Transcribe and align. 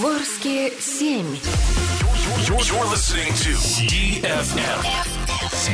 Ворске 0.00 0.72
7. 0.80 1.26
You're, 2.46 2.64
you're 2.64 2.88
listening 2.88 3.28
to 3.44 3.52
DFM 3.90 4.80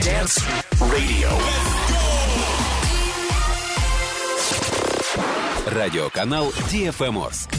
Dance 0.02 0.42
Radio. 0.80 1.30
Радиоканал 5.66 6.48
DFM 6.72 7.24
Орск. 7.24 7.50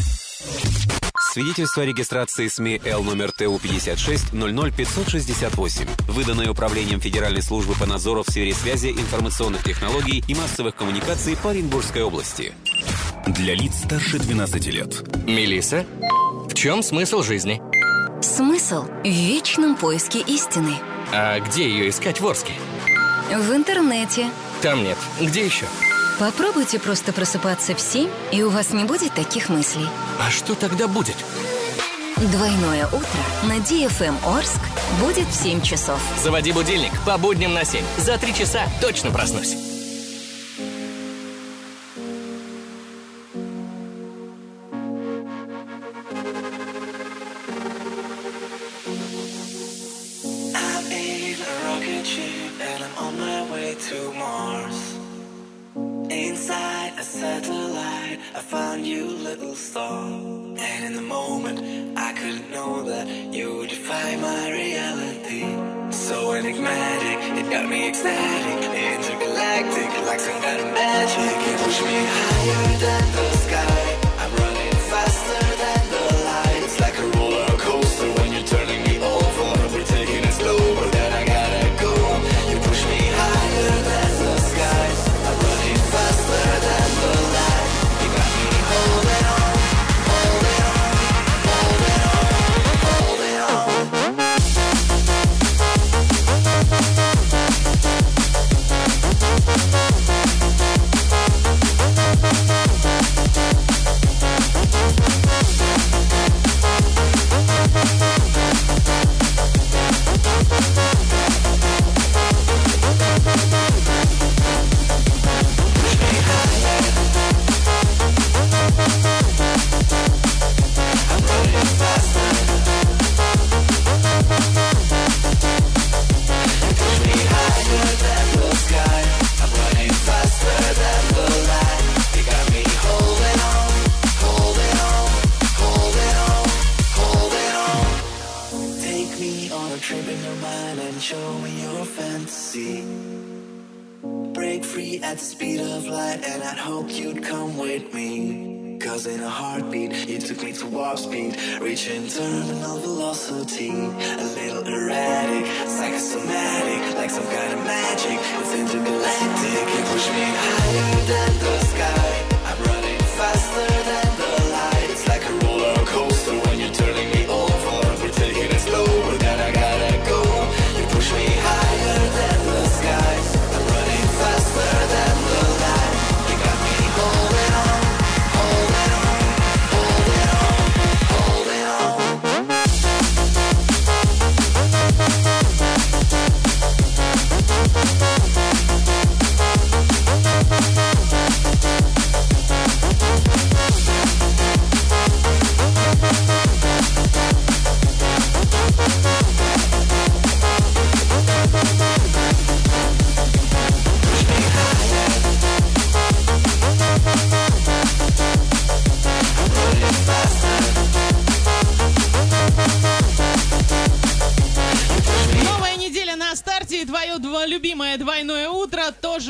Свидетельство 1.32 1.84
о 1.84 1.86
регистрации 1.86 2.50
СМИ 2.50 2.82
Л 2.84 3.04
номер 3.04 3.32
ТУ 3.32 3.58
56 3.58 4.32
568, 4.32 5.88
выданное 6.08 6.50
Управлением 6.50 7.00
Федеральной 7.00 7.42
службы 7.42 7.76
по 7.76 7.86
надзору 7.86 8.24
в 8.24 8.30
сфере 8.30 8.54
связи, 8.54 8.88
информационных 8.88 9.64
технологий 9.64 10.24
и 10.28 10.36
массовых 10.36 10.76
коммуникаций 10.76 11.38
по 11.38 11.52
Оренбургской 11.52 12.02
области. 12.02 12.54
Для 13.28 13.54
лиц 13.54 13.84
старше 13.86 14.18
12 14.18 14.66
лет. 14.68 15.04
Мелисса, 15.28 15.86
в 16.50 16.56
чем 16.56 16.82
смысл 16.82 17.22
жизни? 17.22 17.62
Смысл 18.22 18.84
в 19.04 19.08
вечном 19.08 19.76
поиске 19.76 20.20
истины. 20.20 20.74
А 21.14 21.40
где 21.40 21.70
ее 21.70 21.90
искать 21.90 22.20
в 22.20 22.28
Орске? 22.28 22.54
В 23.30 23.56
интернете. 23.56 24.30
Там 24.62 24.84
нет. 24.84 24.98
Где 25.22 25.46
еще? 25.46 25.66
Попробуйте 26.20 26.80
просто 26.80 27.14
просыпаться 27.14 27.76
в 27.76 27.80
7, 27.80 28.10
и 28.32 28.44
у 28.44 28.50
вас 28.50 28.74
не 28.74 28.84
будет 28.84 29.14
таких 29.14 29.50
мыслей. 29.50 29.88
А 30.20 30.30
что 30.30 30.56
тогда 30.56 30.88
будет? 30.88 31.16
Двойное 32.18 32.88
утро 32.88 33.20
на 33.44 33.58
DFM 33.60 34.16
Орск 34.26 34.60
будет 35.00 35.28
в 35.28 35.34
7 35.34 35.62
часов. 35.62 36.00
Заводи 36.22 36.52
будильник 36.52 36.92
по 37.06 37.18
будням 37.18 37.54
на 37.54 37.64
7. 37.64 37.82
За 37.98 38.18
три 38.18 38.34
часа 38.34 38.64
точно 38.82 39.12
проснусь. 39.12 39.56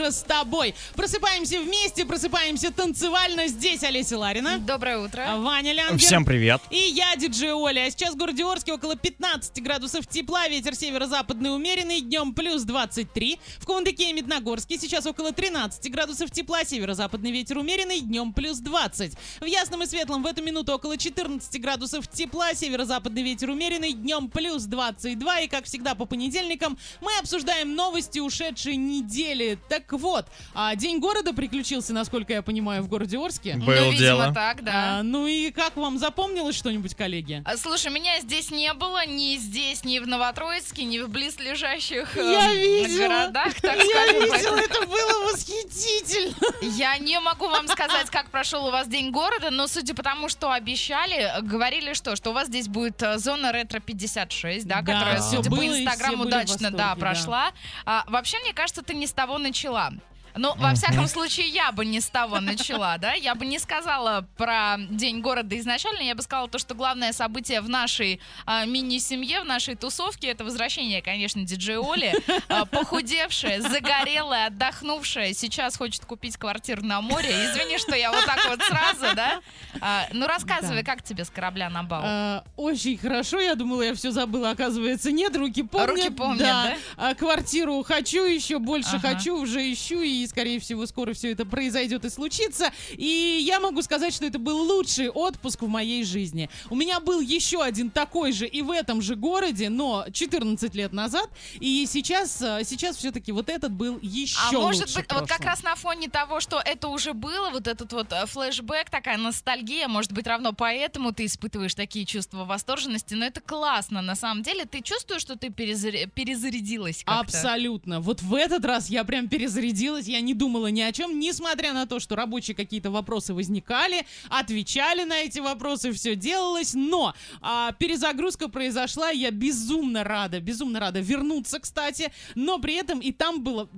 Утро 0.10 0.12
тоже 0.12 0.12
с 0.12 0.22
тобой. 0.22 0.76
Просыпаемся 0.96 1.60
вместе, 1.60 2.06
просыпаемся 2.06 2.72
танцевально. 2.72 3.48
Здесь 3.48 3.84
Олеся 3.84 4.18
Ларина. 4.18 4.60
Доброе 4.60 5.00
утро. 5.00 5.26
Ваня 5.38 5.74
Лянгер. 5.74 5.98
Всем 5.98 6.26
привет. 6.26 6.62
И 6.70 6.78
я, 6.78 7.16
диджей 7.16 7.52
Оля. 7.52 7.86
А 7.86 7.92
сейчас 7.92 8.14
в 8.14 8.18
городе 8.18 8.44
Орске 8.44 8.74
около 8.74 8.96
15 8.96 9.62
градусов 9.64 10.08
тепла, 10.08 10.48
ветер 10.48 10.76
северо-западный 10.76 11.54
умеренный, 11.54 12.02
днем 12.02 12.34
плюс 12.34 12.64
23. 12.64 13.40
В 13.60 13.66
Кундыке 13.66 14.10
и 14.10 14.14
Медногорске 14.14 14.78
сейчас 14.78 15.06
около 15.06 15.32
13 15.32 15.92
градусов 15.92 16.32
тепла, 16.32 16.64
северо-западный 16.64 17.32
ветер 17.32 17.58
умеренный, 17.58 18.02
днем 18.02 18.34
плюс 18.34 18.58
20. 18.58 19.14
В 19.40 19.46
Ясном 19.46 19.84
и 19.84 19.86
Светлом 19.86 20.24
в 20.24 20.26
эту 20.26 20.44
минуту 20.44 20.74
около 20.74 20.98
14 20.98 21.62
градусов 21.62 22.08
тепла, 22.08 22.54
северо-западный 22.54 23.24
ветер 23.24 23.50
умеренный, 23.50 23.94
днем 23.94 24.30
плюс 24.30 24.64
22. 24.64 25.42
И 25.42 25.48
как 25.48 25.66
всегда 25.66 25.96
по 25.96 26.06
понедельникам 26.06 26.78
мы 27.02 27.18
обсуждаем 27.20 27.76
новости 27.76 28.20
ушедшей 28.20 28.76
недели. 28.76 29.58
Так 29.70 29.86
вот, 30.00 30.26
а, 30.54 30.76
День 30.76 31.00
города 31.00 31.34
приключился, 31.34 31.94
насколько 31.94 32.34
я 32.34 32.42
понимаю, 32.42 32.82
в 32.82 32.88
городе 32.88 33.18
Орске. 33.18 33.56
Было 33.58 33.76
ну, 33.76 33.92
видимо, 33.92 33.98
дело. 34.00 34.34
так, 34.34 34.64
да. 34.64 34.72
А, 35.00 35.04
ну 35.04 35.28
и 35.28 35.52
как 35.52 35.76
вам 35.78 35.98
запомнилось 36.00 36.56
что-нибудь, 36.56 36.96
коллеги? 36.96 37.44
А, 37.46 37.58
Слушай, 37.58 37.92
меня 37.92 38.20
здесь 38.22 38.52
не 38.52 38.74
было 38.74 39.06
ни 39.06 39.38
здесь, 39.38 39.84
ни 39.84 40.00
в 40.00 40.08
Новотроицке, 40.08 40.84
ни 40.86 41.00
в 41.00 41.10
близлежащих 41.10 42.18
э, 42.18 42.32
Я 42.32 42.54
видела. 42.54 43.08
городах, 43.08 43.54
так 43.62 43.76
Я 43.78 43.86
скажем. 43.86 44.16
видела, 44.24 44.30
поэтому 44.32 44.58
это 44.58 44.88
было 44.88 45.32
восхитительно. 45.32 46.36
Я 46.62 46.98
не 46.98 47.20
могу 47.20 47.48
вам 47.48 47.68
сказать, 47.68 48.10
как 48.10 48.30
прошел 48.30 48.66
у 48.68 48.72
вас 48.72 48.88
День 48.88 49.12
города, 49.12 49.50
но 49.52 49.68
судя 49.68 49.94
по 49.94 50.04
тому, 50.04 50.30
что 50.30 50.52
обещали, 50.52 51.32
говорили 51.42 51.94
что, 51.94 52.16
что 52.16 52.32
у 52.32 52.34
вас 52.34 52.48
здесь 52.48 52.68
будет 52.68 53.02
э, 53.02 53.18
зона 53.18 53.52
ретро 53.52 53.80
56, 53.80 54.66
да, 54.68 54.82
Да, 54.82 54.94
которая, 54.94 55.22
судя 55.22 55.50
было, 55.50 55.60
по 55.60 55.64
и 55.64 55.70
все 55.70 55.84
Инстаграму, 55.84 56.18
были 56.18 56.26
в 56.26 56.28
удачно, 56.28 56.54
восторге, 56.54 56.78
да, 56.78 56.90
да. 56.90 56.96
прошла. 56.96 57.52
А, 57.86 58.04
вообще, 58.08 58.38
мне 58.40 58.54
кажется, 58.54 58.82
ты 58.82 58.94
не 58.94 59.08
с 59.08 59.12
того 59.12 59.38
начала 59.38 59.89
вам. 59.90 60.19
Ну, 60.40 60.56
во 60.56 60.74
всяком 60.74 61.08
случае, 61.08 61.48
я 61.48 61.72
бы 61.74 61.86
не 61.86 62.00
с 62.00 62.08
того 62.08 62.40
начала, 62.40 62.98
да? 62.98 63.14
Я 63.14 63.36
бы 63.36 63.46
не 63.46 63.60
сказала 63.60 64.26
про 64.38 64.78
День 64.90 65.20
города 65.20 65.58
изначально, 65.60 66.02
я 66.02 66.16
бы 66.16 66.22
сказала 66.22 66.48
то, 66.48 66.58
что 66.60 66.76
главное 66.76 67.12
событие 67.12 67.60
в 67.60 67.68
нашей 67.68 68.22
а, 68.46 68.66
мини-семье, 68.66 69.42
в 69.42 69.46
нашей 69.46 69.76
тусовке, 69.76 70.30
это 70.30 70.46
возвращение, 70.46 71.02
конечно, 71.02 71.44
диджей 71.44 71.78
Оли, 71.78 72.14
а, 72.48 72.66
похудевшая, 72.66 73.60
загорелая, 73.62 74.48
отдохнувшая, 74.48 75.34
сейчас 75.34 75.76
хочет 75.76 76.06
купить 76.06 76.38
квартиру 76.38 76.84
на 76.84 77.02
море. 77.02 77.30
Извини, 77.30 77.78
что 77.78 77.96
я 77.96 78.10
вот 78.12 78.26
так 78.26 78.40
вот 78.48 78.62
сразу, 78.64 79.16
да? 79.16 79.42
А, 79.82 80.08
ну, 80.14 80.26
рассказывай, 80.26 80.84
как 80.84 81.04
тебе 81.04 81.26
с 81.26 81.30
корабля 81.30 81.70
на 81.70 81.84
бал? 81.84 82.02
А, 82.06 82.44
очень 82.56 82.98
хорошо, 82.98 83.42
я 83.42 83.56
думала, 83.56 83.82
я 83.82 83.94
все 83.94 84.12
забыла, 84.12 84.52
оказывается, 84.52 85.12
нет, 85.12 85.36
руки 85.36 85.64
помнят. 85.64 85.90
Руки 85.90 86.10
помнят, 86.10 86.40
да? 86.40 86.78
А, 86.96 87.14
квартиру 87.14 87.84
хочу 87.84 88.24
еще, 88.24 88.60
больше 88.60 88.96
Ага. 88.96 89.10
хочу, 89.10 89.36
уже 89.36 89.60
ищу, 89.72 90.00
и, 90.02 90.29
скорее 90.30 90.60
всего, 90.60 90.86
скоро 90.86 91.14
все 91.14 91.32
это 91.32 91.46
произойдет 91.46 92.06
и 92.06 92.10
случится. 92.10 92.72
И 92.92 93.40
я 93.46 93.60
могу 93.60 93.82
сказать, 93.82 94.14
что 94.14 94.26
это 94.26 94.40
был 94.40 94.58
лучший 94.62 95.10
отпуск 95.10 95.62
в 95.62 95.68
моей 95.68 96.04
жизни. 96.04 96.50
У 96.70 96.76
меня 96.76 97.00
был 97.00 97.20
еще 97.20 97.62
один 97.64 97.90
такой 97.90 98.32
же 98.32 98.48
и 98.48 98.62
в 98.62 98.72
этом 98.72 99.02
же 99.02 99.16
городе, 99.16 99.70
но 99.70 100.06
14 100.12 100.74
лет 100.76 100.94
назад, 100.94 101.30
и 101.60 101.86
сейчас, 101.88 102.42
а, 102.42 102.64
сейчас 102.64 102.98
все-таки 102.98 103.32
вот 103.32 103.50
этот 103.50 103.72
был 103.72 104.00
еще 104.02 104.38
А 104.50 104.52
может 104.52 104.96
быть, 104.96 105.12
вот 105.12 105.28
как 105.28 105.42
раз 105.42 105.64
на 105.64 105.76
фоне 105.76 106.10
того, 106.10 106.40
что 106.40 106.62
это 106.64 106.88
уже 106.88 107.14
было, 107.14 107.50
вот 107.50 107.68
этот 107.68 107.92
вот 107.94 108.12
э, 108.12 108.26
флешбэк, 108.26 108.90
такая 108.90 109.18
ностальгия, 109.18 109.88
может 109.88 110.12
быть, 110.12 110.28
равно 110.28 110.54
поэтому 110.54 111.14
ты 111.14 111.26
испытываешь 111.26 111.76
такие 111.76 112.06
чувства 112.06 112.46
восторженности, 112.46 113.14
но 113.14 113.26
это 113.26 113.42
классно, 113.42 114.02
на 114.02 114.16
самом 114.16 114.44
деле. 114.44 114.66
Ты 114.66 114.82
чувствуешь, 114.82 115.22
что 115.22 115.38
ты 115.38 115.48
перезаря- 115.48 116.10
перезарядилась 116.10 117.04
как-то? 117.04 117.20
Абсолютно. 117.20 118.00
Вот 118.00 118.22
в 118.22 118.34
этот 118.36 118.66
раз 118.66 118.90
я 118.90 119.04
прям 119.04 119.28
перезарядилась, 119.28 120.06
я 120.10 120.22
не 120.22 120.34
думала 120.34 120.68
ни 120.68 120.82
о 120.82 120.92
чем, 120.92 121.20
несмотря 121.20 121.74
на 121.74 121.86
то, 121.86 122.00
что 122.00 122.16
рабочие 122.16 122.56
какие-то 122.56 122.92
вопросы 122.92 123.34
возникали, 123.34 124.06
отвечали 124.30 125.04
на 125.04 125.20
эти 125.20 125.40
вопросы, 125.40 125.92
все 125.92 126.16
делалось, 126.16 126.74
но 126.74 127.14
а, 127.42 127.72
перезагрузка 127.74 128.50
произошла, 128.50 129.10
я 129.10 129.32
безумно 129.32 130.04
рада, 130.04 130.40
безумно 130.40 130.80
рада 130.80 131.00
вернуться, 131.00 131.60
кстати, 131.60 132.12
но 132.36 132.60
при 132.60 132.76
этом 132.76 133.00
и 133.00 133.12
там 133.12 133.44
было 133.44 133.70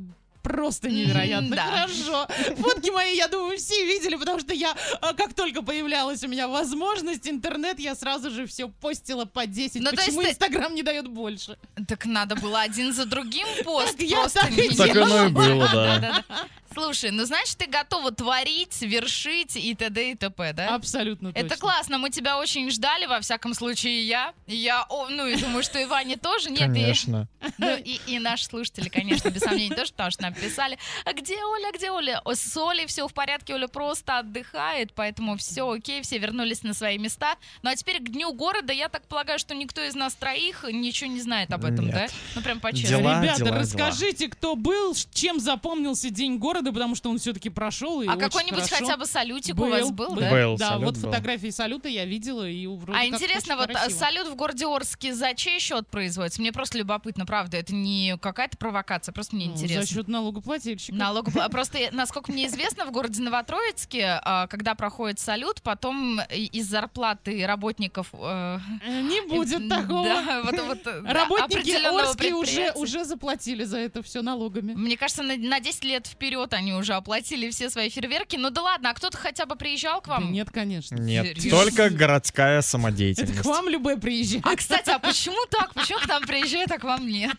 просто 0.41 0.89
невероятно 0.89 1.55
да. 1.55 1.63
хорошо. 1.63 2.27
Фотки 2.57 2.89
мои, 2.89 3.15
я 3.15 3.27
думаю, 3.27 3.57
все 3.57 3.85
видели, 3.85 4.15
потому 4.15 4.39
что 4.39 4.53
я, 4.53 4.75
а, 5.01 5.13
как 5.13 5.33
только 5.33 5.61
появлялась 5.61 6.23
у 6.23 6.27
меня 6.27 6.47
возможность, 6.47 7.27
интернет, 7.27 7.79
я 7.79 7.95
сразу 7.95 8.31
же 8.31 8.45
все 8.45 8.67
постила 8.69 9.25
по 9.25 9.45
10. 9.45 9.81
Ну, 9.81 9.89
то 9.91 9.95
Почему 9.95 10.21
есть 10.21 10.39
ты- 10.39 10.45
Инстаграм 10.45 10.73
не 10.73 10.83
дает 10.83 11.07
больше? 11.07 11.57
Так 11.87 12.05
надо 12.05 12.35
было 12.35 12.61
один 12.61 12.93
за 12.93 13.05
другим 13.05 13.47
пост 13.63 13.97
Так 13.97 14.01
я 14.01 14.27
так 14.27 14.51
и 14.51 14.75
Так 14.75 14.95
оно 14.95 15.25
и 15.25 15.29
было, 15.29 15.69
да. 15.71 16.23
Слушай, 16.73 17.11
ну 17.11 17.25
значит, 17.25 17.57
ты 17.57 17.67
готова 17.67 18.11
творить, 18.11 18.81
вершить 18.81 19.55
и 19.55 19.75
т.д. 19.75 20.11
и 20.11 20.15
т.п., 20.15 20.53
да? 20.53 20.75
Абсолютно 20.75 21.29
Это 21.29 21.41
точно. 21.49 21.57
классно, 21.57 21.97
мы 21.97 22.09
тебя 22.09 22.37
очень 22.37 22.69
ждали, 22.71 23.05
во 23.05 23.19
всяком 23.19 23.53
случае, 23.53 24.03
я. 24.07 24.33
Я, 24.47 24.85
о, 24.89 25.09
ну 25.09 25.25
и 25.27 25.35
думаю, 25.35 25.63
что 25.63 25.79
и 25.79 25.85
Ваня 25.85 26.17
тоже. 26.17 26.49
Нет, 26.49 26.61
и- 26.61 26.65
Конечно. 26.65 27.27
Ну 27.57 27.75
и, 27.75 27.99
и 28.07 28.19
наши 28.19 28.45
слушатели, 28.45 28.89
конечно, 28.89 29.29
без 29.29 29.41
сомнений 29.41 29.75
тоже, 29.75 29.91
потому 29.91 30.11
что 30.11 30.21
нам 30.23 30.33
писали, 30.33 30.77
а 31.05 31.13
где 31.13 31.35
Оля, 31.43 31.71
где 31.73 31.91
Оля? 31.91 32.21
О, 32.23 32.33
С 32.35 32.55
Олей 32.57 32.85
все 32.87 33.07
в 33.07 33.13
порядке, 33.13 33.53
Оля 33.53 33.67
просто 33.67 34.19
отдыхает, 34.19 34.93
поэтому 34.93 35.37
все 35.37 35.69
окей, 35.69 36.01
все 36.01 36.17
вернулись 36.17 36.63
на 36.63 36.73
свои 36.73 36.97
места. 36.97 37.35
Ну 37.61 37.69
а 37.69 37.75
теперь 37.75 37.99
к 37.99 38.09
Дню 38.09 38.33
города, 38.33 38.73
я 38.73 38.89
так 38.89 39.07
полагаю, 39.07 39.39
что 39.39 39.53
никто 39.55 39.81
из 39.81 39.95
нас 39.95 40.13
троих 40.15 40.63
ничего 40.71 41.09
не 41.09 41.21
знает 41.21 41.51
об 41.51 41.65
этом, 41.65 41.85
Нет. 41.85 41.93
да? 41.93 42.07
Ну 42.35 42.41
прям 42.41 42.59
по-честному. 42.59 43.01
Дела, 43.03 43.21
Ребята, 43.23 43.43
дела, 43.43 43.57
расскажите, 43.59 44.27
кто 44.27 44.55
был, 44.55 44.95
чем 45.13 45.39
запомнился 45.39 46.09
День 46.09 46.37
города, 46.37 46.60
потому 46.69 46.95
что 46.95 47.09
он 47.09 47.17
все-таки 47.17 47.49
прошел. 47.49 48.01
И 48.01 48.07
А 48.07 48.15
какой-нибудь 48.15 48.69
хотя 48.69 48.97
бы 48.97 49.05
салютик 49.05 49.59
у 49.59 49.65
вас 49.65 49.91
был, 49.91 50.15
да? 50.15 50.29
Был, 50.31 50.57
да, 50.57 50.77
вот 50.77 50.95
был. 50.95 51.09
фотографии 51.09 51.49
салюта 51.49 51.89
я 51.89 52.05
видела 52.05 52.47
и 52.47 52.67
вроде 52.67 52.97
А 52.97 53.01
как 53.03 53.13
интересно, 53.21 53.55
вот 53.55 53.69
а, 53.69 53.73
красиво. 53.73 53.97
салют 53.97 54.27
в 54.27 54.35
городе 54.35 54.65
Орске 54.67 55.13
за 55.13 55.33
чей 55.33 55.59
счет 55.59 55.87
производится? 55.87 56.41
Мне 56.41 56.51
просто 56.51 56.77
любопытно, 56.77 57.25
правда, 57.25 57.57
это 57.57 57.73
не 57.73 58.17
какая-то 58.21 58.57
провокация, 58.57 59.13
просто 59.13 59.35
мне 59.35 59.47
Ну, 59.47 59.53
интересно. 59.53 59.81
За 59.83 59.87
счет 59.87 60.07
налогоплательщиков. 60.07 60.97
Налогов... 60.97 61.35
а 61.37 61.49
Просто, 61.49 61.79
насколько 61.91 62.31
мне 62.31 62.47
известно, 62.47 62.85
в 62.85 62.91
городе 62.91 63.21
Новотроицке, 63.21 64.19
а, 64.23 64.47
когда 64.47 64.75
проходит 64.75 65.19
салют, 65.19 65.61
потом 65.61 66.19
из 66.29 66.67
зарплаты 66.67 67.45
работников... 67.45 68.07
э, 68.13 68.41
Э, 68.83 69.01
Не 69.01 69.21
будет 69.27 69.61
э, 69.61 69.69
такого. 69.69 70.03
да, 70.05 70.41
вот- 70.43 70.59
вот, 70.59 70.87
э, 70.87 71.01
да, 71.01 71.13
Работники 71.13 71.71
Орски 71.85 72.31
уже, 72.33 72.71
уже 72.75 73.03
заплатили 73.05 73.63
за 73.63 73.77
это 73.77 74.01
все 74.03 74.21
налогами. 74.21 74.73
Мне 74.73 74.97
кажется, 74.97 75.23
на, 75.23 75.35
на 75.37 75.59
10 75.59 75.83
лет 75.83 76.07
вперед 76.07 76.50
они 76.57 76.73
уже 76.73 76.93
оплатили 76.93 77.49
все 77.49 77.69
свои 77.69 77.89
фейерверки. 77.89 78.35
Ну 78.35 78.49
да 78.49 78.61
ладно, 78.61 78.89
а 78.89 78.93
кто-то 78.93 79.17
хотя 79.17 79.45
бы 79.45 79.55
приезжал 79.55 80.01
к 80.01 80.07
Да 80.07 80.13
вам? 80.15 80.31
нет, 80.31 80.49
конечно. 80.51 80.95
Нет, 80.95 81.25
Серьезно? 81.37 81.51
только 81.51 81.89
городская 81.89 82.59
Это 82.59 82.67
самодеятельность. 82.67 83.41
к 83.41 83.45
вам 83.45 83.69
любой 83.69 83.97
приезжает. 83.97 84.45
А, 84.45 84.55
кстати, 84.55 84.89
а 84.89 84.99
почему 84.99 85.37
так? 85.49 85.73
Почему 85.73 85.99
к 85.99 86.07
нам 86.07 86.23
приезжает, 86.23 86.71
а 86.71 86.77
к 86.77 86.83
вам 86.83 87.07
нет? 87.07 87.35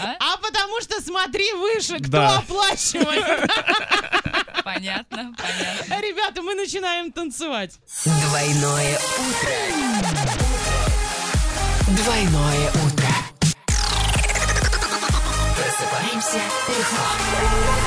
А? 0.00 0.14
А 0.18 0.36
потому 0.38 0.80
что 0.80 1.00
смотри 1.02 1.52
выше, 1.52 1.98
кто 1.98 2.10
Да. 2.10 2.38
оплачивает. 2.38 3.50
Понятно, 4.64 5.34
понятно. 5.36 6.00
Ребята, 6.06 6.42
мы 6.42 6.54
начинаем 6.54 7.12
танцевать. 7.12 7.78
Двойное 8.04 8.98
утро. 9.18 9.50
Двойное 11.88 12.70
утро. 12.70 13.08
Просыпаемся 15.56 16.40
легко. 16.68 17.85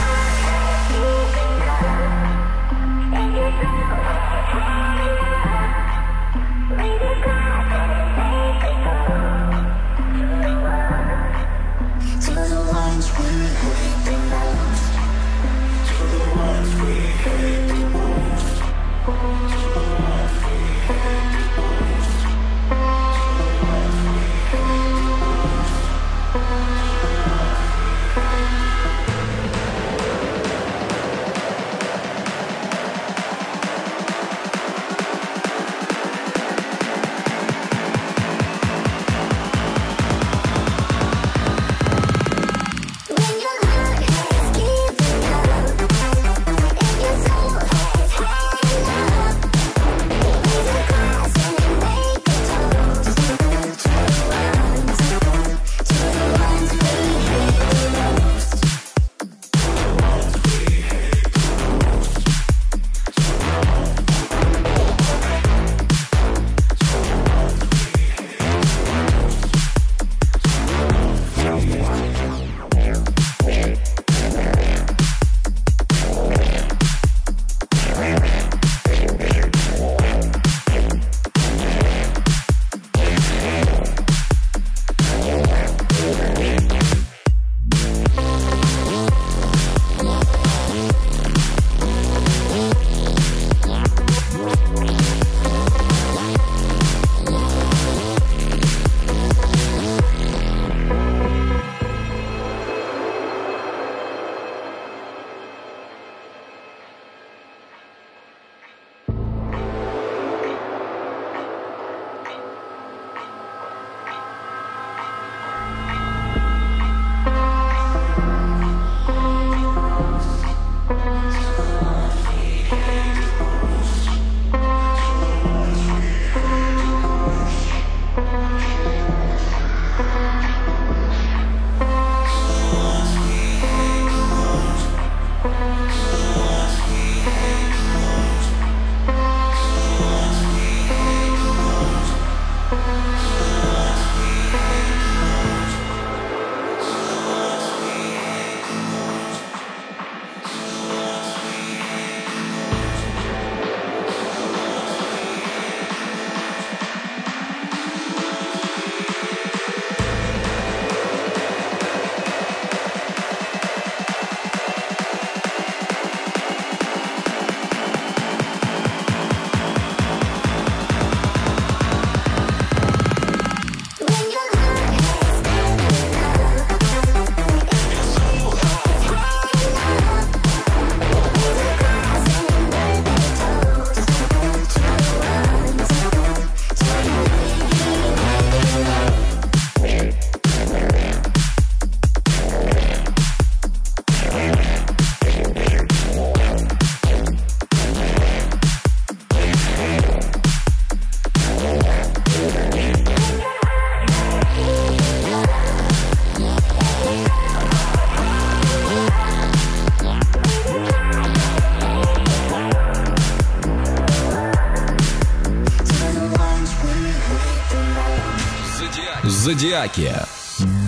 Зодиаки. 219.59 220.13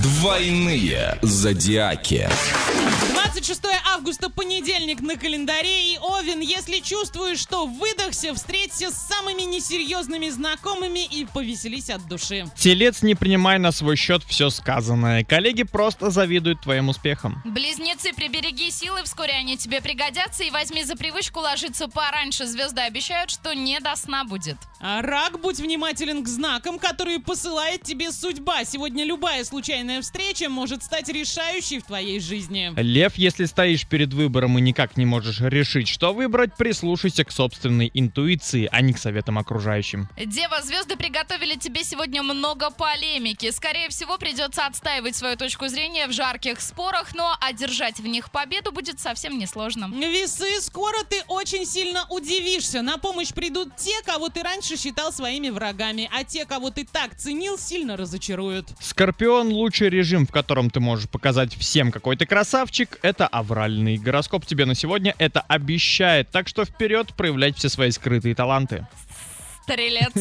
Двойные 0.02 1.20
зодиаки. 1.22 2.30
26 4.02 4.12
августа, 4.12 4.30
понедельник 4.30 5.02
на 5.02 5.16
календаре. 5.16 5.94
И, 5.94 5.98
Овен, 6.00 6.40
если 6.40 6.80
чувствуешь, 6.80 7.40
что 7.40 7.68
выдохся, 7.68 8.34
встреться 8.34 8.90
с 8.90 9.08
самыми 9.08 9.44
несерьезными 9.44 10.30
знакомыми 10.30 11.06
и 11.06 11.26
повеселись 11.26 11.90
от 11.90 12.08
души. 12.08 12.46
Телец, 12.56 13.04
не 13.04 13.16
принимай 13.16 13.60
на 13.60 13.72
свой 13.72 13.96
счет 13.96 14.24
все 14.24 14.50
сказанное. 14.50 15.24
Коллеги 15.24 15.64
просто 15.64 16.10
завидуют 16.10 16.62
твоим 16.62 16.90
успехам. 16.90 17.42
Близнецы, 17.46 18.14
прибереги 18.14 18.72
силы, 18.72 19.04
вскоре 19.04 19.34
они 19.34 19.58
тебе 19.58 19.82
пригодятся. 19.82 20.44
И 20.44 20.50
возьми 20.50 20.84
за 20.84 20.96
привычку 20.96 21.40
ложиться 21.40 21.88
пораньше. 21.88 22.46
Звезды 22.46 22.82
обещают, 22.82 23.30
что 23.30 23.54
не 23.54 23.80
до 23.80 23.96
сна 23.96 24.24
будет. 24.24 24.58
А 24.80 25.02
рак, 25.04 25.40
будь 25.40 25.60
внимателен 25.60 26.24
к 26.24 26.28
знакам, 26.28 26.80
которые 26.80 27.20
посылает 27.20 27.84
тебе 27.84 28.12
судьба. 28.12 28.66
Сегодня 28.66 29.06
любая 29.06 29.44
случайная 29.44 30.02
встреча 30.02 30.50
может 30.50 30.84
стать 30.84 31.08
решающей 31.10 31.80
в 31.80 31.84
твоей 31.84 32.20
жизни. 32.20 32.72
Лев, 32.76 33.16
если 33.16 33.46
стоишь 33.46 33.86
перед 33.92 34.14
выбором 34.14 34.58
и 34.58 34.62
никак 34.62 34.96
не 34.96 35.06
можешь 35.06 35.42
решить, 35.42 35.90
что 35.90 36.14
выбрать, 36.14 36.56
прислушайся 36.56 37.26
к 37.26 37.32
собственной 37.32 37.92
интуиции, 37.94 38.70
а 38.72 38.80
не 38.80 38.94
к 38.94 38.98
советам 38.98 39.38
окружающим. 39.38 40.08
Дева, 40.26 40.62
звезды 40.64 40.96
приготовили 40.96 41.56
тебе 41.56 41.84
сегодня 41.84 42.24
много 42.24 42.72
полемики. 42.72 43.52
Скорее 43.52 43.90
всего, 43.90 44.18
придется 44.18 44.66
отстаивать 44.66 45.18
свою 45.18 45.36
точку 45.36 45.68
зрения 45.68 46.08
в 46.08 46.14
жарких 46.14 46.62
спорах, 46.62 47.14
но 47.16 47.36
одержать 47.42 48.00
в 48.00 48.08
них 48.08 48.32
победу 48.32 48.72
будет 48.72 49.02
совсем 49.02 49.38
несложно. 49.38 49.92
Весы, 49.94 50.62
скоро 50.62 51.04
ты 51.10 51.18
очень 51.28 51.66
сильно 51.66 52.06
удивишься. 52.10 52.82
На 52.82 52.98
помощь 52.98 53.34
придут 53.34 53.76
те, 53.76 54.02
кого 54.06 54.30
ты 54.30 54.42
раньше 54.42 54.78
считал 54.78 55.12
своими 55.12 55.50
врагами, 55.50 56.10
а 56.14 56.24
те, 56.24 56.46
кого 56.46 56.70
ты 56.70 56.88
так 56.90 57.18
ценил, 57.18 57.58
сильно 57.58 57.98
разочаруют. 57.98 58.70
Скорпион— 58.80 59.50
лучший 59.52 59.90
режим, 59.90 60.26
в 60.26 60.32
котором 60.32 60.70
ты 60.70 60.80
можешь 60.80 61.10
показать 61.10 61.54
всем, 61.58 61.92
какой 61.92 62.16
ты 62.16 62.26
красавчик, 62.26 62.98
это 63.02 63.28
авральный. 63.72 63.98
Гороскоп 63.98 64.46
тебе 64.46 64.66
на 64.66 64.76
сегодня 64.76 65.16
это 65.18 65.42
обещает, 65.42 66.30
так 66.30 66.48
что 66.48 66.66
вперед 66.66 67.14
проявлять 67.16 67.58
все 67.58 67.70
свои 67.70 67.92
скрытые 67.92 68.36
таланты. 68.36 68.88
Стрелец. 69.72 70.12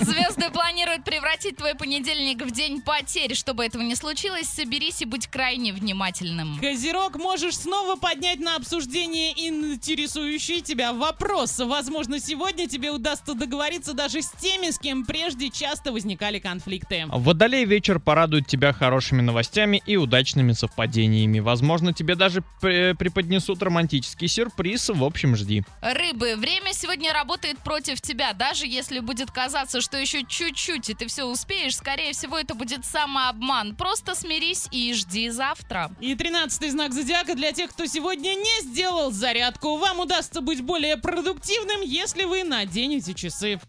Звезды 0.00 0.50
планируют 0.50 1.04
превратить 1.04 1.56
твой 1.56 1.76
понедельник 1.76 2.42
в 2.42 2.50
день 2.50 2.82
потерь. 2.82 3.36
Чтобы 3.36 3.64
этого 3.64 3.82
не 3.82 3.94
случилось, 3.94 4.48
соберись 4.48 5.00
и 5.00 5.04
будь 5.04 5.28
крайне 5.28 5.72
внимательным. 5.72 6.58
Козерог, 6.58 7.14
можешь 7.14 7.56
снова 7.56 7.94
поднять 7.94 8.40
на 8.40 8.56
обсуждение 8.56 9.32
интересующий 9.46 10.60
тебя 10.60 10.92
вопрос. 10.92 11.56
Возможно, 11.60 12.18
сегодня 12.18 12.68
тебе 12.68 12.90
удастся 12.90 13.34
договориться 13.34 13.92
даже 13.92 14.22
с 14.22 14.30
теми, 14.32 14.70
с 14.70 14.78
кем 14.80 15.04
прежде 15.04 15.50
часто 15.50 15.92
возникали 15.92 16.40
конфликты. 16.40 17.04
Водолей 17.06 17.64
вечер 17.64 18.00
порадует 18.00 18.48
тебя 18.48 18.72
хорошими 18.72 19.22
новостями 19.22 19.80
и 19.86 19.96
удачными 19.96 20.50
совпадениями. 20.50 21.38
Возможно, 21.38 21.92
тебе 21.92 22.16
даже 22.16 22.42
преподнесут 22.60 23.62
романтический 23.62 24.26
сюрприз. 24.26 24.88
В 24.88 25.04
общем, 25.04 25.36
жди. 25.36 25.62
Рыбы, 25.80 26.34
время 26.34 26.72
сегодня 26.72 27.12
работает 27.12 27.58
против 27.58 28.00
тебя. 28.00 28.32
Даже 28.32 28.66
если 28.66 28.95
будет 29.00 29.30
казаться, 29.30 29.80
что 29.80 29.96
еще 29.96 30.24
чуть-чуть 30.24 30.90
и 30.90 30.94
ты 30.94 31.06
все 31.06 31.24
успеешь, 31.24 31.76
скорее 31.76 32.12
всего, 32.12 32.38
это 32.38 32.54
будет 32.54 32.84
самообман. 32.84 33.76
Просто 33.76 34.14
смирись 34.14 34.68
и 34.70 34.92
жди 34.94 35.30
завтра. 35.30 35.90
И 36.00 36.14
тринадцатый 36.14 36.70
знак 36.70 36.92
зодиака 36.92 37.34
для 37.34 37.52
тех, 37.52 37.70
кто 37.70 37.86
сегодня 37.86 38.30
не 38.30 38.62
сделал 38.62 39.10
зарядку. 39.10 39.76
Вам 39.76 40.00
удастся 40.00 40.40
быть 40.40 40.62
более 40.62 40.96
продуктивным, 40.96 41.80
если 41.82 42.24
вы 42.24 42.44
наденете 42.44 43.14
часы. 43.14 43.60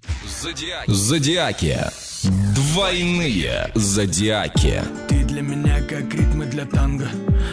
Зодиаки. 0.41 0.91
Зодиаки. 0.91 2.46
Двойные 2.77 3.71
зодиаки. 3.73 4.83
Ты 5.09 5.23
для 5.23 5.41
меня 5.41 5.81
как 5.81 6.13
ритмы 6.13 6.45
для 6.45 6.63
танго 6.65 7.07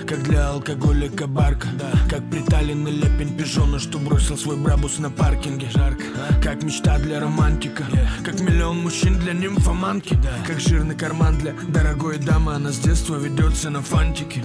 Как 0.06 0.22
для 0.22 0.50
алкоголика 0.50 1.26
барка. 1.26 1.68
Как 2.10 2.28
приталенный 2.30 2.90
лепень 2.90 3.34
пижона 3.34 3.78
Что 3.78 3.98
бросил 3.98 4.36
свой 4.36 4.58
брабус 4.58 4.98
на 4.98 5.10
паркинге. 5.10 5.68
Жарко 5.72 6.04
Как 6.42 6.62
мечта 6.62 6.98
для 6.98 7.20
романтика 7.20 7.84
Как 8.22 8.38
миллион 8.38 8.82
мужчин 8.82 9.18
для 9.18 9.32
нимфоманки. 9.32 10.18
Как 10.46 10.60
жирный 10.60 10.94
карман 10.94 11.38
для 11.38 11.54
дорогой 11.68 12.18
дамы 12.18 12.52
Она 12.52 12.70
с 12.70 12.78
детства 12.78 13.16
ведется 13.16 13.70
на 13.70 13.80
фантике. 13.80 14.42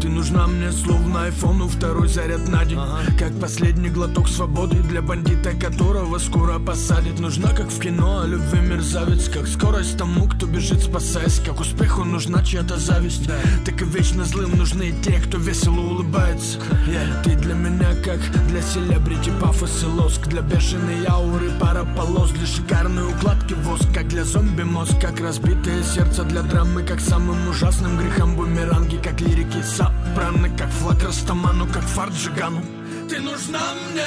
Ты 0.00 0.08
нужна 0.08 0.48
мне 0.48 0.72
словно 0.72 1.26
айфону 1.26 1.68
Второй 1.68 2.08
заряд 2.08 2.48
на 2.48 2.64
день. 2.64 2.80
Как 3.20 3.38
последний 3.40 3.88
глоток 3.88 4.28
свободы 4.28 4.82
Для 4.82 5.00
бандита, 5.00 5.52
которого 5.52 6.18
скоро 6.18 6.58
посадят. 6.58 7.20
Нужна 7.20 7.50
как 7.50 7.68
в 7.68 7.78
кино 7.78 8.22
о 8.22 8.26
любви 8.26 8.60
мерзавец 8.60 9.28
Как 9.28 9.46
скорость 9.46 9.91
тому, 9.96 10.28
кто 10.28 10.46
бежит 10.46 10.82
спасаясь. 10.82 11.40
Как 11.40 11.60
успеху 11.60 12.04
нужна 12.04 12.42
чья-то 12.42 12.78
зависть. 12.78 13.28
Так 13.64 13.80
и 13.82 13.84
вечно 13.84 14.24
злым 14.24 14.56
нужны 14.56 14.94
те, 15.04 15.12
кто 15.20 15.38
весело 15.38 15.80
улыбается. 15.80 16.58
Yeah. 16.86 17.22
Ты 17.24 17.36
для 17.36 17.54
меня 17.54 17.94
как 18.04 18.20
для 18.48 18.62
селебрити 18.62 19.30
пафос 19.40 19.82
и 19.82 19.86
лоск. 19.86 20.26
Для 20.28 20.42
бешеной 20.42 21.04
ауры 21.06 21.50
пара 21.60 21.84
полос 21.96 22.30
Для 22.30 22.46
шикарной 22.46 23.12
укладки 23.12 23.54
воск. 23.54 23.86
Как 23.94 24.08
для 24.08 24.24
зомби 24.24 24.62
мозг 24.62 25.00
Как 25.00 25.20
разбитое 25.20 25.82
сердце. 25.82 26.24
Для 26.24 26.42
драмы 26.42 26.82
Как 26.82 27.00
самым 27.00 27.48
ужасным 27.48 27.98
грехом. 27.98 28.36
Бумеранги 28.36 28.96
Как 28.96 29.20
лирики 29.20 29.62
сопрано. 29.62 30.48
Как 30.56 30.70
флаг 30.70 31.02
Растаману 31.02 31.66
Как 31.66 31.82
фарт 31.82 32.14
Жигану 32.14 32.62
Ты 33.08 33.20
нужна 33.20 33.60
мне 33.90 34.04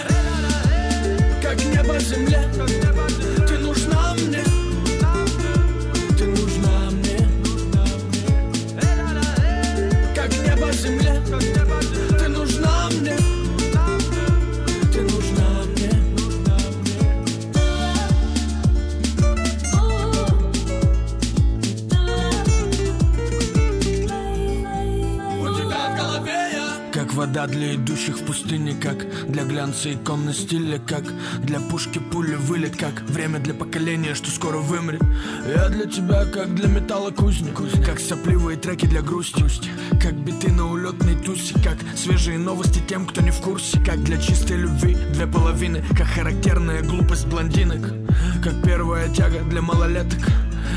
Как 1.42 1.58
небо 1.66 2.00
земле 2.00 2.50
Ты 2.54 2.60
нужна 2.60 3.25
Как 27.06 27.14
вода 27.14 27.46
для 27.46 27.76
идущих 27.76 28.18
в 28.18 28.26
пустыне 28.26 28.74
Как 28.82 28.98
для 29.30 29.44
глянца 29.44 29.94
икон 29.94 30.26
на 30.26 30.34
стиле 30.34 30.80
Как 30.80 31.04
для 31.44 31.60
пушки 31.60 32.00
пули 32.00 32.34
вылет 32.34 32.76
Как 32.78 33.02
время 33.02 33.38
для 33.38 33.54
поколения, 33.54 34.16
что 34.16 34.32
скоро 34.32 34.58
вымрет. 34.58 35.04
Я 35.48 35.70
для 35.70 35.86
тебя 35.86 36.26
как 36.26 36.56
для 36.56 36.68
металла 36.68 37.12
кузни 37.12 37.54
Как 37.86 38.00
сопливые 38.00 38.58
треки 38.58 38.88
для 38.88 39.04
грусти 39.04 39.44
Как 40.02 40.16
биты 40.16 40.52
на 40.52 40.68
улетной 40.68 41.16
тусе 41.16 41.54
Как 41.64 41.78
свежие 41.96 42.40
новости 42.40 42.82
тем, 42.88 43.06
кто 43.06 43.22
не 43.22 43.30
в 43.30 43.40
курсе 43.40 43.80
Как 43.86 44.04
для 44.04 44.18
чистой 44.18 44.58
любви 44.58 44.98
две 45.14 45.28
половины 45.28 45.84
Как 45.96 46.08
характерная 46.08 46.82
глупость 46.82 47.28
блондинок 47.28 47.94
Как 48.44 48.64
первая 48.64 49.14
тяга 49.14 49.42
для 49.42 49.62
малолеток 49.62 50.22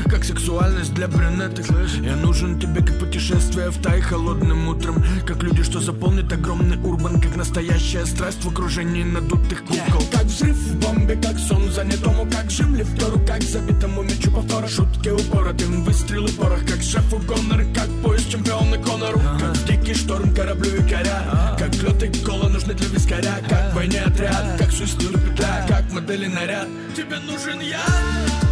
как 0.09 0.23
сексуальность 0.23 0.93
для 0.93 1.07
брюнеток 1.07 1.65
Я 2.01 2.15
нужен 2.15 2.59
тебе 2.59 2.81
как 2.81 2.97
путешествие 2.99 3.69
в 3.69 3.81
тай 3.81 4.01
холодным 4.01 4.67
утром 4.67 5.03
Как 5.25 5.43
люди, 5.43 5.63
что 5.63 5.79
заполнят 5.79 6.31
огромный 6.33 6.77
урбан 6.77 7.21
Как 7.21 7.35
настоящая 7.35 8.05
страсть 8.05 8.43
в 8.43 8.49
окружении 8.49 9.03
надутых 9.03 9.63
кукол. 9.63 10.03
Как 10.11 10.25
взрыв 10.25 10.55
в 10.55 10.79
бомбе, 10.79 11.15
как 11.15 11.37
сон 11.37 11.71
занятому 11.71 12.27
Как 12.29 12.49
жим 12.49 12.75
лифтеру, 12.75 13.19
как 13.25 13.43
забитому 13.43 14.01
мячу 14.01 14.31
повтора. 14.31 14.67
Шутки 14.67 15.09
упоротым, 15.09 15.83
выстрелы 15.83 16.29
порох 16.29 16.65
Как 16.65 16.81
шефу 16.81 17.21
Коннор, 17.27 17.63
как 17.73 17.89
поезд 18.03 18.29
чемпиона 18.29 18.77
Коннору 18.77 19.21
Как 19.39 19.65
дикий 19.65 19.93
шторм 19.93 20.33
кораблю 20.33 20.75
и 20.75 20.89
коря 20.89 21.55
Как 21.59 21.75
лед 21.75 22.03
и 22.03 22.23
кола 22.23 22.49
нужны 22.49 22.73
для 22.73 22.87
вискаря 22.87 23.39
Как 23.47 23.75
войне 23.75 24.01
отряд, 24.01 24.57
как 24.57 24.71
суицид 24.71 25.13
петля 25.13 25.65
Как 25.67 25.91
модели 25.91 26.27
наряд. 26.27 26.67
Тебе 26.95 27.19
нужен 27.19 27.59
я 27.59 28.48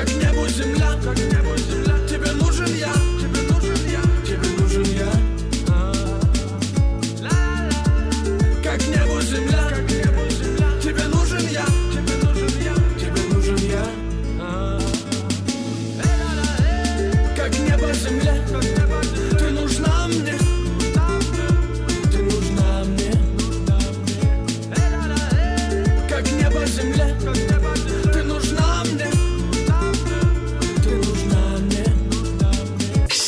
как 0.00 0.14
небу 0.14 0.48
земля, 0.48 0.98
как 1.04 1.99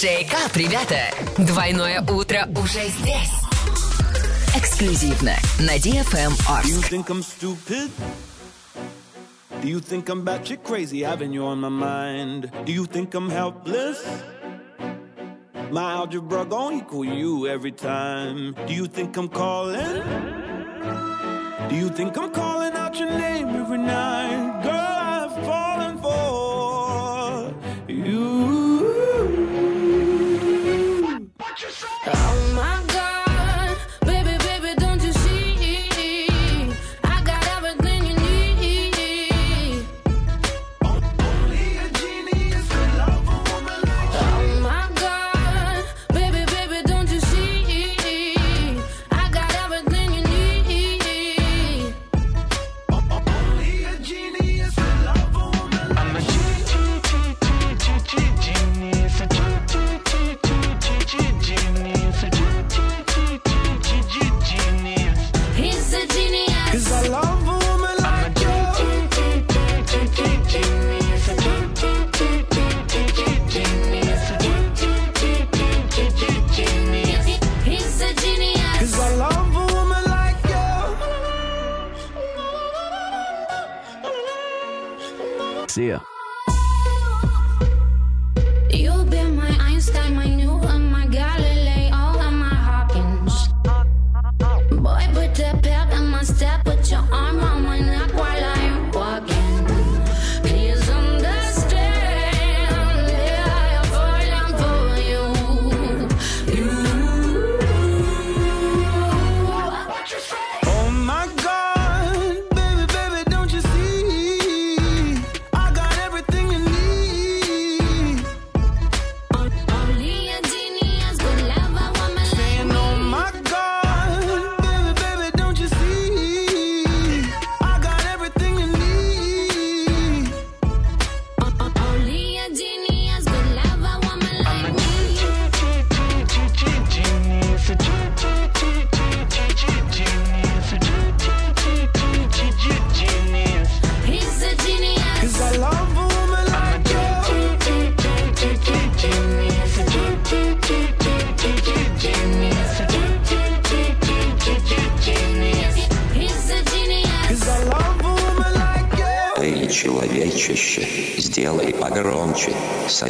Шейк 0.03 0.35
ребята! 0.57 1.15
Двойное 1.39 2.01
утро 2.01 2.49
уже 2.61 2.89
здесь. 2.89 3.31
Эксклюзивно 4.53 5.37
на 5.61 5.77
DFM 5.77 6.33
Do 9.63 9.69
you 9.69 9.79
think 9.79 10.09
I'm 10.09 10.25
batshit 10.25 10.65
crazy 10.65 11.03
having 11.05 11.33
you 11.33 11.45
on 11.45 11.61
my 11.61 11.69
mind? 11.69 12.51
Do 12.65 12.73
you 12.73 12.85
think 12.85 13.15
I'm 13.15 13.31
helpless? 13.31 14.05
My 15.71 15.93
algebra 15.93 16.47
gon' 16.47 16.81
equal 16.81 17.05
you 17.05 17.47
every 17.47 17.71
time. 17.71 18.57
Do 18.67 18.75
you 18.75 18.87
think 18.89 19.17
I'm 19.17 19.29
calling? 19.29 20.03
Do 21.69 21.77
you 21.77 21.89
think 21.91 22.19
I'm 22.19 22.33
calling 22.33 22.73
out 22.73 22.99
your 22.99 23.09
name 23.09 23.51
every 23.51 23.79
night? 23.79 24.62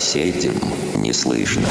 соседям 0.01 0.55
не 0.97 1.13
слышно. 1.13 1.69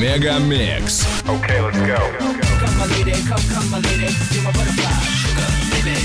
Мегамикс. 0.00 1.06
Okay, 1.28 1.60
let's 1.60 1.78
go. 1.86 1.98
Come, 2.58 2.76
my 2.76 2.86
lady, 2.86 3.12
come, 3.22 3.44
come, 3.54 3.70
my 3.70 3.78
lady. 3.78 4.08
You're 4.32 4.42
my 4.42 4.50
butterfly, 4.50 4.90
sugar, 5.22 5.48
baby. 5.70 5.96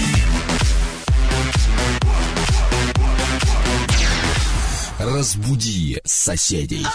Разбуди 4.99 5.99
соседей. 6.05 6.85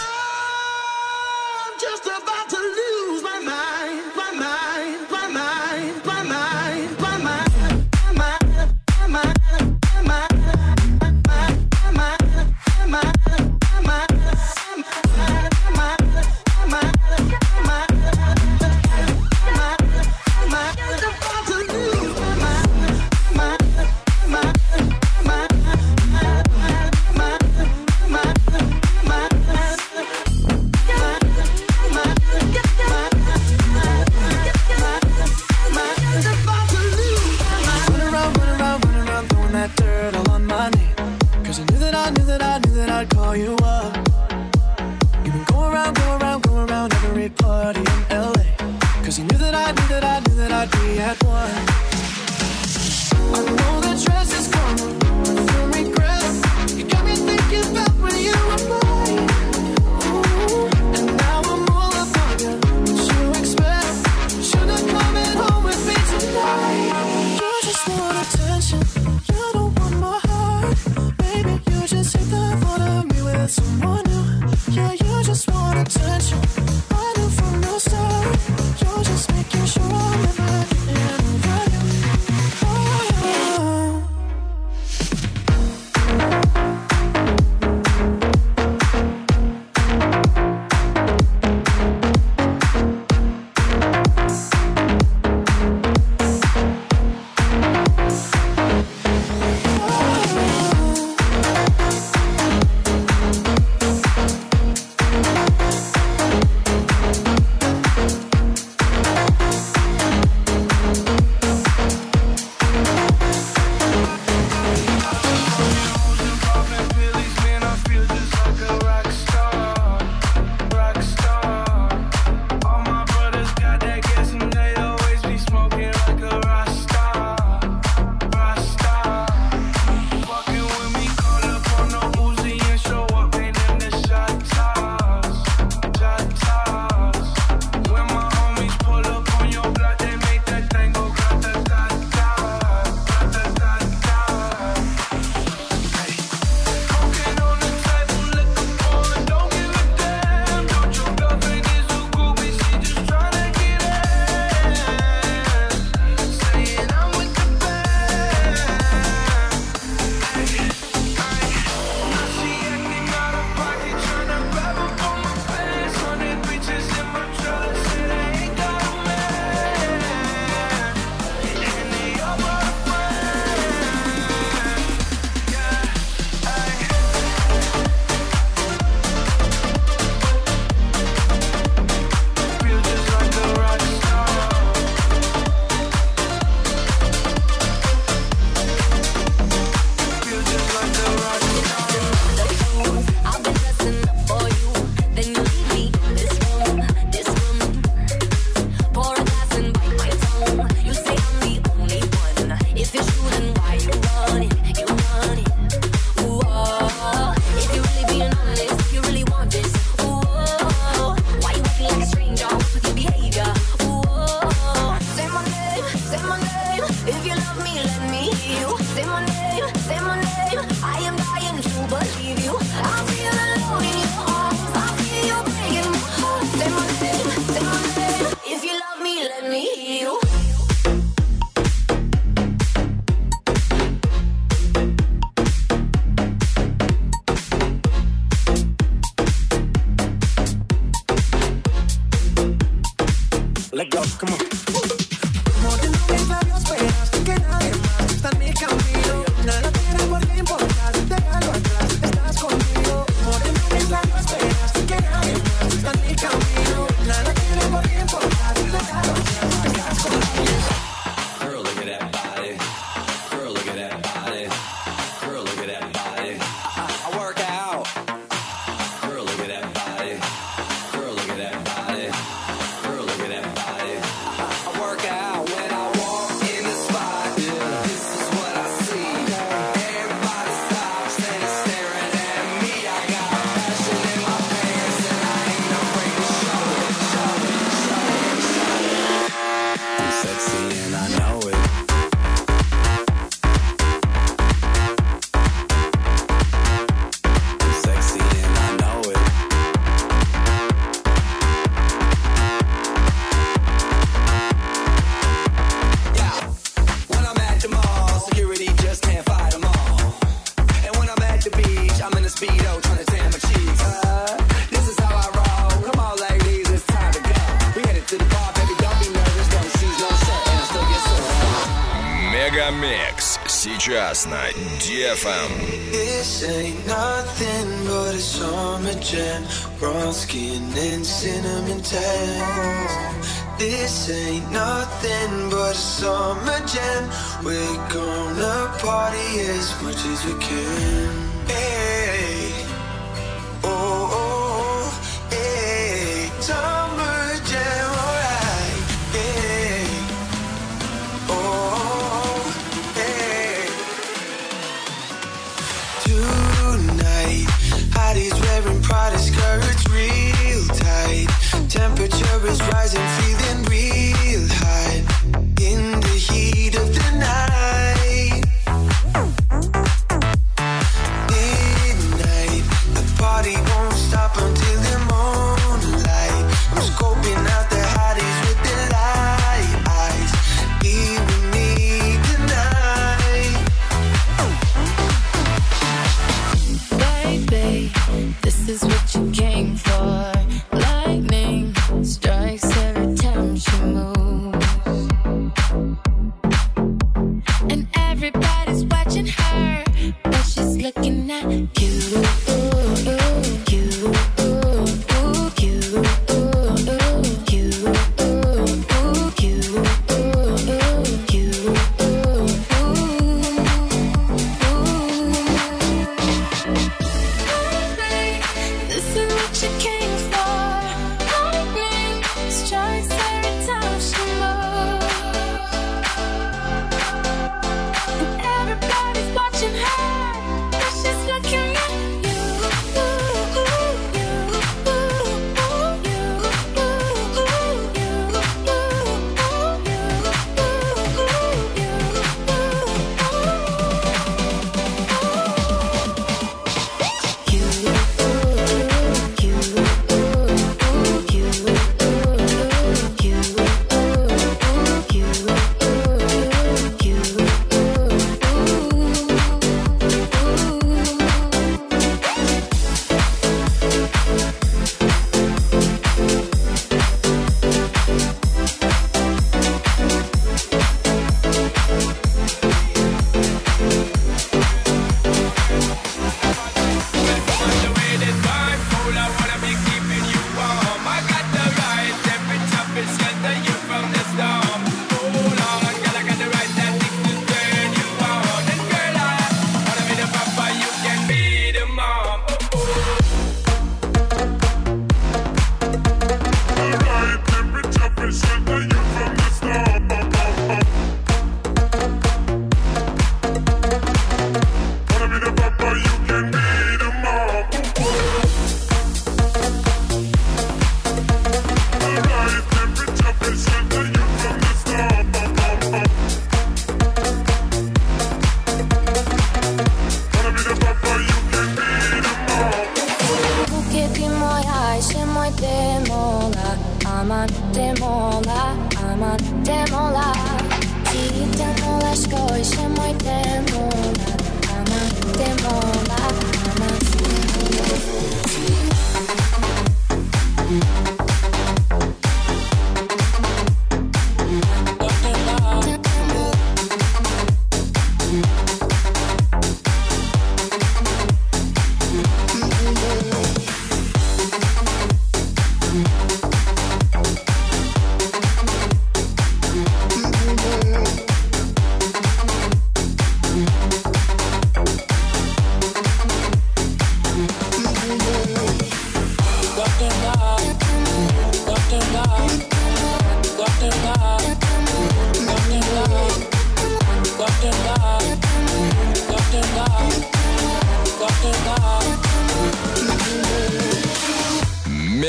party 338.89 339.41
as 339.41 339.79
much 339.83 340.03
as 340.03 340.25
we 340.25 340.33
can. 340.39 341.08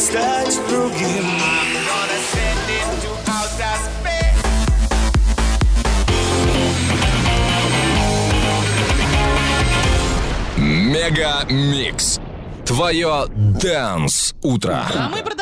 Стать 0.00 0.58
другим. 0.68 1.26
Мегамикс. 10.56 12.18
Твое 12.64 13.26
Dance 13.28 14.34
Утро. 14.42 14.86
А 14.94 15.08
мы 15.08 15.18
продолжаем 15.18 15.39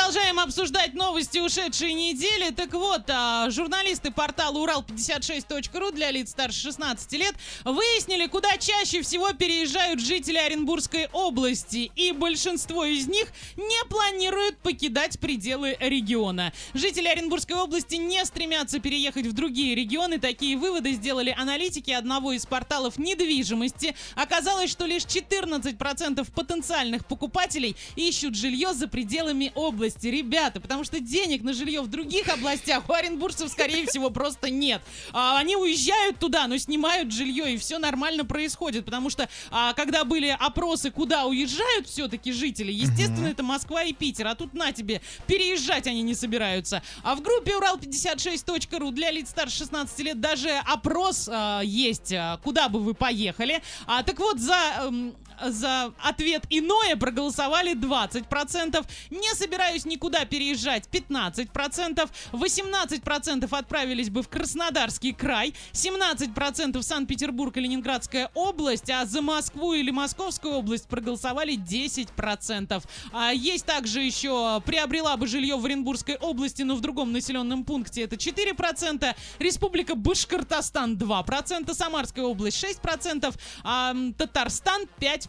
обсуждать 0.49 0.95
новости 0.95 1.39
ушедшей 1.39 1.93
недели. 1.93 2.51
Так 2.55 2.73
вот, 2.73 3.03
а, 3.09 3.51
журналисты 3.51 4.11
портала 4.11 4.57
Урал56.ру 4.57 5.93
для 5.93 6.11
лиц 6.11 6.31
старше 6.31 6.63
16 6.63 7.13
лет 7.13 7.35
выяснили, 7.67 8.27
куда 8.29 8.57
чаще 8.57 9.03
всего 9.03 9.35
переезжают 9.35 10.01
жители 10.01 10.39
Оренбургской 10.39 11.09
области. 11.13 11.93
И 11.95 12.13
большинство 12.13 12.87
из 12.87 13.07
них 13.09 13.29
не 13.57 13.89
планируют 13.91 14.57
покидать 14.61 15.21
пределы 15.21 15.77
региона. 15.81 16.55
Жители 16.73 17.09
Оренбургской 17.09 17.57
области 17.57 17.97
не 17.97 18.25
стремятся 18.25 18.79
переехать 18.79 19.27
в 19.27 19.35
другие 19.35 19.75
регионы. 19.75 20.19
Такие 20.19 20.57
выводы 20.57 20.93
сделали 20.93 21.35
аналитики 21.39 21.91
одного 21.91 22.33
из 22.33 22.47
порталов 22.47 22.97
недвижимости. 22.97 23.95
Оказалось, 24.15 24.71
что 24.71 24.87
лишь 24.87 25.03
14% 25.03 26.33
потенциальных 26.33 27.05
покупателей 27.05 27.77
ищут 27.97 28.35
жилье 28.35 28.73
за 28.73 28.89
пределами 28.89 29.53
области. 29.55 30.07
Ребята, 30.07 30.38
потому 30.61 30.85
что 30.85 31.01
денег 31.01 31.43
на 31.43 31.53
жилье 31.53 31.81
в 31.83 31.89
других 31.89 32.29
областях 32.29 32.89
у 32.89 32.93
оренбуржцев, 32.93 33.51
скорее 33.51 33.87
всего, 33.87 34.11
просто 34.11 34.51
нет. 34.51 34.83
А, 35.13 35.39
они 35.39 35.57
уезжают 35.57 36.19
туда, 36.19 36.47
но 36.47 36.57
снимают 36.59 37.13
жилье, 37.13 37.55
и 37.55 37.59
все 37.59 37.79
нормально 37.79 38.25
происходит. 38.25 38.85
Потому 38.85 39.11
что, 39.11 39.29
а, 39.51 39.73
когда 39.75 40.05
были 40.05 40.37
опросы, 40.39 40.91
куда 40.91 41.27
уезжают 41.27 41.87
все-таки 41.87 42.33
жители, 42.33 42.73
естественно, 42.73 43.27
это 43.27 43.43
Москва 43.43 43.83
и 43.83 43.93
Питер. 43.93 44.27
А 44.29 44.35
тут 44.35 44.55
на 44.55 44.73
тебе, 44.73 45.01
переезжать 45.27 45.87
они 45.87 46.03
не 46.03 46.15
собираются. 46.15 46.83
А 47.03 47.15
в 47.15 47.23
группе 47.23 47.53
Урал56.ру 47.53 48.91
для 48.93 49.11
лиц 49.11 49.31
старше 49.31 49.59
16 49.59 49.99
лет 50.01 50.21
даже 50.21 50.51
опрос 50.51 51.29
а, 51.31 51.61
есть, 51.63 52.13
а, 52.13 52.39
куда 52.39 52.69
бы 52.69 52.81
вы 52.81 52.95
поехали. 52.95 53.63
А, 53.87 54.03
так 54.03 54.19
вот, 54.19 54.39
за... 54.39 54.57
эм, 54.83 55.15
за 55.45 55.93
ответ 56.03 56.45
иное 56.51 56.97
проголосовали 56.97 57.75
20%. 57.75 58.85
Не 59.11 59.35
собираюсь 59.35 59.85
никуда 59.85 60.25
переезжать 60.25 60.89
15%. 60.91 62.09
18% 62.33 63.59
отправились 63.59 64.11
бы 64.11 64.23
в 64.23 64.29
Краснодарский 64.29 65.13
край. 65.13 65.55
17% 65.73 66.83
Санкт-Петербург 66.83 67.57
и 67.57 67.61
Ленинградская 67.61 68.31
область. 68.35 68.91
А 68.91 69.05
за 69.05 69.23
Москву 69.23 69.75
или 69.75 69.91
Московскую 69.91 70.55
область 70.55 70.89
проголосовали 70.89 71.57
10%. 71.57 72.83
А 73.13 73.33
есть 73.33 73.67
также 73.67 74.03
еще 74.03 74.61
приобрела 74.65 75.17
бы 75.17 75.27
жилье 75.27 75.57
в 75.57 75.65
Оренбургской 75.65 76.17
области, 76.17 76.63
но 76.63 76.75
в 76.77 76.81
другом 76.81 77.13
населенном 77.13 77.65
пункте 77.65 78.03
это 78.03 78.17
4%. 78.17 79.15
Республика 79.39 79.95
Башкортостан 79.95 80.97
2%. 80.97 81.75
Самарская 81.75 82.25
область 82.25 82.65
6%. 82.65 83.35
А 83.63 83.95
Татарстан 84.17 84.83
5%. 85.01 85.28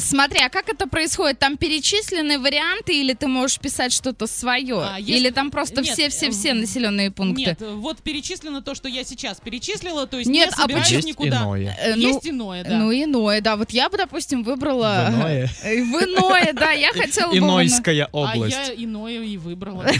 Смотри, 0.00 0.40
а 0.40 0.48
как 0.48 0.68
это 0.68 0.86
происходит? 0.86 1.38
Там 1.38 1.56
перечислены 1.56 2.38
варианты 2.38 2.94
или 3.00 3.14
ты 3.14 3.26
можешь 3.26 3.58
писать 3.58 3.92
что-то 3.92 4.26
свое? 4.26 4.80
А, 4.82 4.98
если- 4.98 5.12
Или 5.20 5.30
там 5.30 5.50
просто 5.50 5.82
все-все-все 5.82 6.50
э, 6.50 6.54
населенные 6.54 7.10
пункты? 7.10 7.42
Нет, 7.42 7.60
вот 7.60 8.02
перечислено 8.02 8.60
то, 8.62 8.74
что 8.74 8.88
я 8.88 9.04
сейчас 9.04 9.40
перечислила, 9.40 10.06
то 10.06 10.18
есть 10.18 10.28
Нет, 10.30 10.48
не 10.48 10.52
а 10.54 10.56
собираюсь 10.56 11.04
никуда. 11.04 11.38
иное. 11.38 11.76
Э, 11.80 11.94
ну, 11.94 12.00
Есть 12.08 12.26
иное, 12.28 12.64
да. 12.64 12.76
Ну, 12.78 12.92
иное, 12.92 13.40
да. 13.40 13.56
Вот 13.56 13.70
я 13.70 13.88
бы, 13.88 13.96
допустим, 13.96 14.42
выбрала... 14.42 15.06
В 15.10 15.14
иное? 15.14 15.50
Э, 15.62 15.82
В 15.82 16.04
иное, 16.04 16.52
да. 16.52 16.72
Я 16.72 16.92
хотела 16.92 17.30
бы... 17.30 17.38
Инойская 17.38 18.04
А 18.12 18.16
область. 18.16 18.56
я 18.56 18.74
иное 18.74 19.22
и 19.22 19.36
выбрала. 19.36 19.86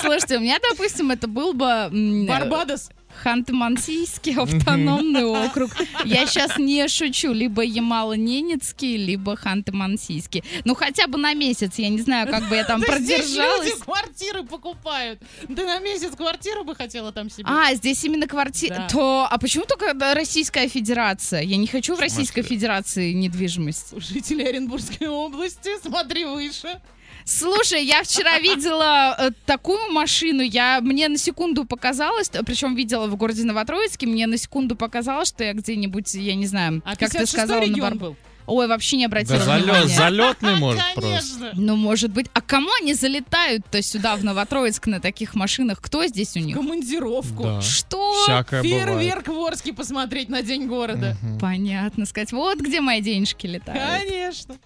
Слушайте, 0.00 0.36
у 0.36 0.40
меня, 0.40 0.58
допустим, 0.70 1.10
это 1.10 1.26
был 1.28 1.52
бы... 1.54 1.64
м, 1.66 2.26
Барбадос. 2.26 2.90
Ханты-Мансийский 3.22 4.36
автономный 4.40 5.24
округ. 5.24 5.70
Я 6.04 6.26
сейчас 6.26 6.58
не 6.58 6.86
шучу. 6.88 7.32
Либо 7.32 7.64
Ямало-Ненецкий, 7.64 8.96
либо 8.96 9.36
Ханты-Мансийский. 9.36 10.44
Ну, 10.64 10.74
хотя 10.74 11.06
бы 11.06 11.18
на 11.18 11.34
месяц. 11.34 11.74
Я 11.76 11.88
не 11.88 12.00
знаю, 12.00 12.28
как 12.28 12.48
бы 12.48 12.56
я 12.56 12.64
там 12.64 12.80
Да 12.86 12.98
здесь 12.98 13.20
продержалась. 13.20 13.66
люди 13.66 13.80
квартиры 13.80 14.42
покупают. 14.44 15.20
Ты 15.42 15.64
на 15.64 15.78
месяц 15.80 16.14
квартиру 16.16 16.64
бы 16.64 16.74
хотела 16.74 17.12
там 17.12 17.30
себе? 17.30 17.44
А, 17.48 17.74
здесь 17.74 18.02
именно 18.04 18.26
квартира. 18.26 18.74
Да. 18.76 18.88
То, 18.88 19.28
а 19.30 19.38
почему 19.38 19.64
только 19.64 19.94
да, 19.94 20.14
Российская 20.14 20.68
Федерация? 20.68 21.42
Я 21.42 21.56
не 21.56 21.66
хочу 21.66 21.94
в 21.94 22.00
Российской 22.00 22.42
Федерации 22.42 23.12
недвижимость. 23.12 23.94
Жители 23.96 24.42
Оренбургской 24.42 25.08
области, 25.08 25.70
смотри 25.82 26.24
выше. 26.24 26.80
Слушай, 27.24 27.84
я 27.84 28.02
вчера 28.02 28.38
видела 28.38 29.16
э, 29.18 29.30
такую 29.46 29.90
машину, 29.92 30.42
я 30.42 30.80
мне 30.82 31.08
на 31.08 31.16
секунду 31.16 31.64
показалось, 31.64 32.30
причем 32.44 32.74
видела 32.74 33.06
в 33.06 33.16
городе 33.16 33.44
Новотроицке, 33.44 34.06
мне 34.06 34.26
на 34.26 34.36
секунду 34.36 34.76
показалось, 34.76 35.28
что 35.28 35.42
я 35.42 35.54
где-нибудь, 35.54 36.14
я 36.14 36.34
не 36.34 36.46
знаю, 36.46 36.82
А 36.84 36.96
как 36.96 37.10
ты 37.10 37.18
56-й 37.18 37.26
сказала, 37.26 37.64
на 37.64 37.76
бар- 37.78 37.94
был? 37.94 38.16
Ой, 38.46 38.66
вообще 38.66 38.96
не 38.96 39.06
обратила 39.06 39.38
Да 39.38 39.44
залет, 39.44 39.64
внимания. 39.64 39.88
залетный 39.96 40.54
может 40.58 40.84
просто. 40.94 41.50
Ну, 41.54 41.76
может 41.76 42.10
быть. 42.10 42.26
А 42.34 42.40
кому 42.40 42.68
они 42.80 42.94
залетают-то 42.94 43.80
сюда, 43.82 44.16
в 44.16 44.24
Новотроицк, 44.24 44.86
на 44.86 45.00
таких 45.00 45.34
машинах? 45.34 45.80
Кто 45.80 46.06
здесь 46.06 46.36
у 46.36 46.40
них? 46.40 46.56
Командировку. 46.56 47.42
Да. 47.42 47.60
Что? 47.62 48.12
Всякое 48.24 48.62
бывает. 48.62 48.84
Фейерверк 48.86 49.28
в 49.28 49.38
Орске 49.44 49.72
посмотреть 49.72 50.28
на 50.28 50.42
День 50.42 50.66
города. 50.66 51.16
Понятно 51.40 52.04
сказать. 52.06 52.32
Вот 52.32 52.58
где 52.60 52.80
мои 52.80 53.00
денежки 53.00 53.46
летают. 53.46 53.82
Конечно. 54.00 54.56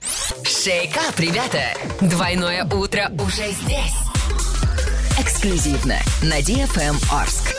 Шейкап, 0.44 1.18
ребята! 1.18 1.62
Двойное 2.00 2.64
утро 2.64 3.10
уже 3.14 3.50
здесь. 3.52 3.94
Эксклюзивно 5.20 5.96
на 6.22 6.40
DFM 6.40 6.96
Орск. 7.12 7.54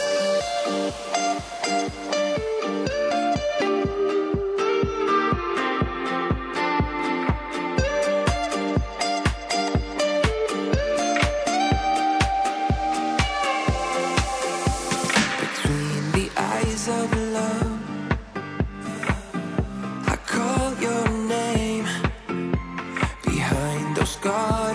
scars 24.22 24.69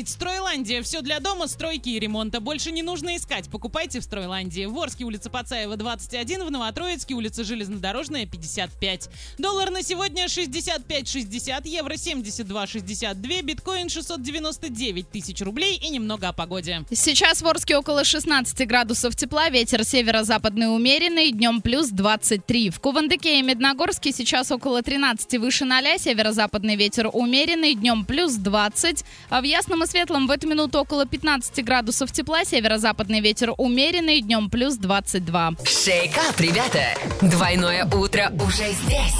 it's 0.00 0.16
true 0.16 0.29
«Стройландия». 0.70 0.82
Все 0.82 1.02
для 1.02 1.20
дома, 1.20 1.48
стройки 1.48 1.88
и 1.88 1.98
ремонта. 1.98 2.40
Больше 2.40 2.70
не 2.70 2.82
нужно 2.82 3.16
искать. 3.16 3.48
Покупайте 3.50 4.00
в 4.00 4.04
«Стройландии». 4.04 4.66
В 4.66 4.78
Орске, 4.78 5.04
улица 5.04 5.30
Пацаева, 5.30 5.76
21. 5.76 6.44
В 6.44 6.50
Новотроицке, 6.50 7.14
улица 7.14 7.44
Железнодорожная, 7.44 8.26
55. 8.26 9.08
Доллар 9.38 9.70
на 9.70 9.82
сегодня 9.82 10.26
65,60. 10.26 11.68
Евро 11.68 11.94
72,62. 11.94 13.42
Биткоин 13.42 13.88
699 13.88 15.10
тысяч 15.10 15.40
рублей. 15.40 15.76
И 15.76 15.88
немного 15.90 16.28
о 16.28 16.32
погоде. 16.32 16.84
Сейчас 16.92 17.42
в 17.42 17.48
Орске 17.48 17.76
около 17.76 18.04
16 18.04 18.66
градусов 18.66 19.16
тепла, 19.16 19.48
ветер 19.48 19.84
северо-западный 19.84 20.72
умеренный, 20.72 21.32
днем 21.32 21.62
плюс 21.62 21.88
23. 21.88 22.70
В 22.70 22.80
Кувандыке 22.80 23.40
и 23.40 23.42
Медногорске 23.42 24.12
сейчас 24.12 24.52
около 24.52 24.82
13 24.82 25.40
выше 25.40 25.64
0, 25.64 25.98
северо-западный 25.98 26.76
ветер 26.76 27.10
умеренный, 27.12 27.74
днем 27.74 28.04
плюс 28.04 28.34
20. 28.34 29.04
А 29.30 29.40
в 29.40 29.44
Ясном 29.44 29.82
и 29.84 29.86
Светлом 29.86 30.26
в 30.26 30.30
эту 30.30 30.46
минуту 30.46 30.59
около 30.68 31.06
15 31.06 31.64
градусов 31.64 32.12
тепла, 32.12 32.44
северо-западный 32.44 33.20
ветер 33.20 33.52
умеренный, 33.56 34.20
днем 34.20 34.50
плюс 34.50 34.76
22. 34.76 35.52
Шейкап, 35.64 36.38
ребята! 36.38 36.82
Двойное 37.22 37.86
утро 37.86 38.30
уже 38.44 38.70
здесь. 38.72 39.14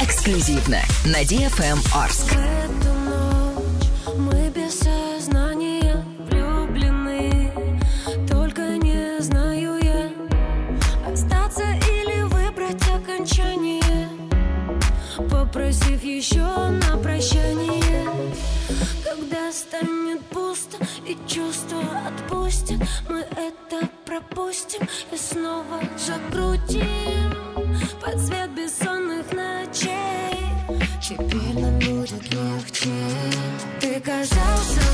Эксклюзивно 0.00 0.78
на 1.06 1.22
DFM 1.22 1.78
Орск. 1.94 2.32
Эту 2.32 2.92
ночь 2.94 4.16
мы 4.16 4.50
без 4.50 4.78
сознания 4.78 6.04
влюблены 6.30 7.50
Только 8.28 8.76
не 8.78 9.20
знаю 9.20 9.78
я 9.82 10.10
Остаться 11.10 11.62
или 11.62 12.22
выбрать 12.22 12.82
окончание 12.88 14.08
Попросив 15.28 16.02
еще 16.04 16.38
на 16.40 16.96
прощание 16.96 17.81
станет 19.52 20.24
пусто 20.26 20.78
и 21.06 21.16
чувства 21.28 21.82
отпустят 22.06 22.80
Мы 23.08 23.20
это 23.20 23.88
пропустим 24.04 24.80
и 25.10 25.16
снова 25.16 25.80
закрутим 25.96 27.32
Под 28.00 28.18
свет 28.18 28.50
бессонных 28.50 29.32
ночей. 29.32 30.32
Теперь 31.02 31.58
нам 31.60 31.78
будет 31.78 32.32
легче. 32.32 32.90
Ты 33.80 34.00
казался 34.00 34.91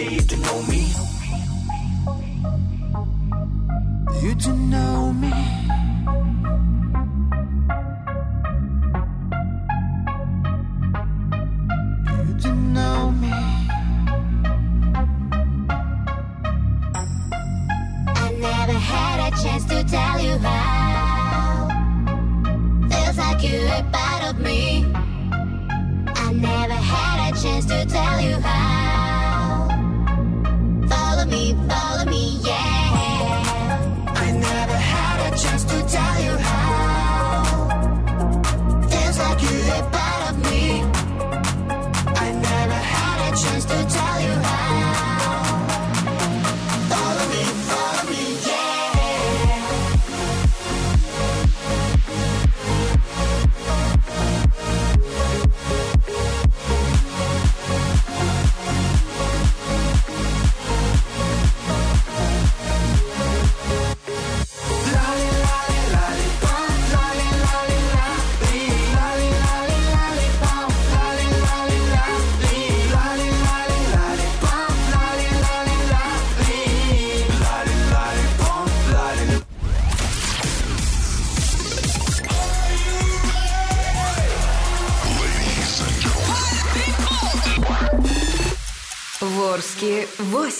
day 0.00 0.16
to 0.16 0.36
know 0.38 0.62
me. 0.62 1.09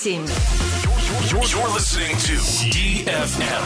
8. 0.02 0.24
You're, 1.28 1.44
you're 1.44 1.68
listening 1.74 2.16
to 2.16 2.36
DFM 2.72 3.64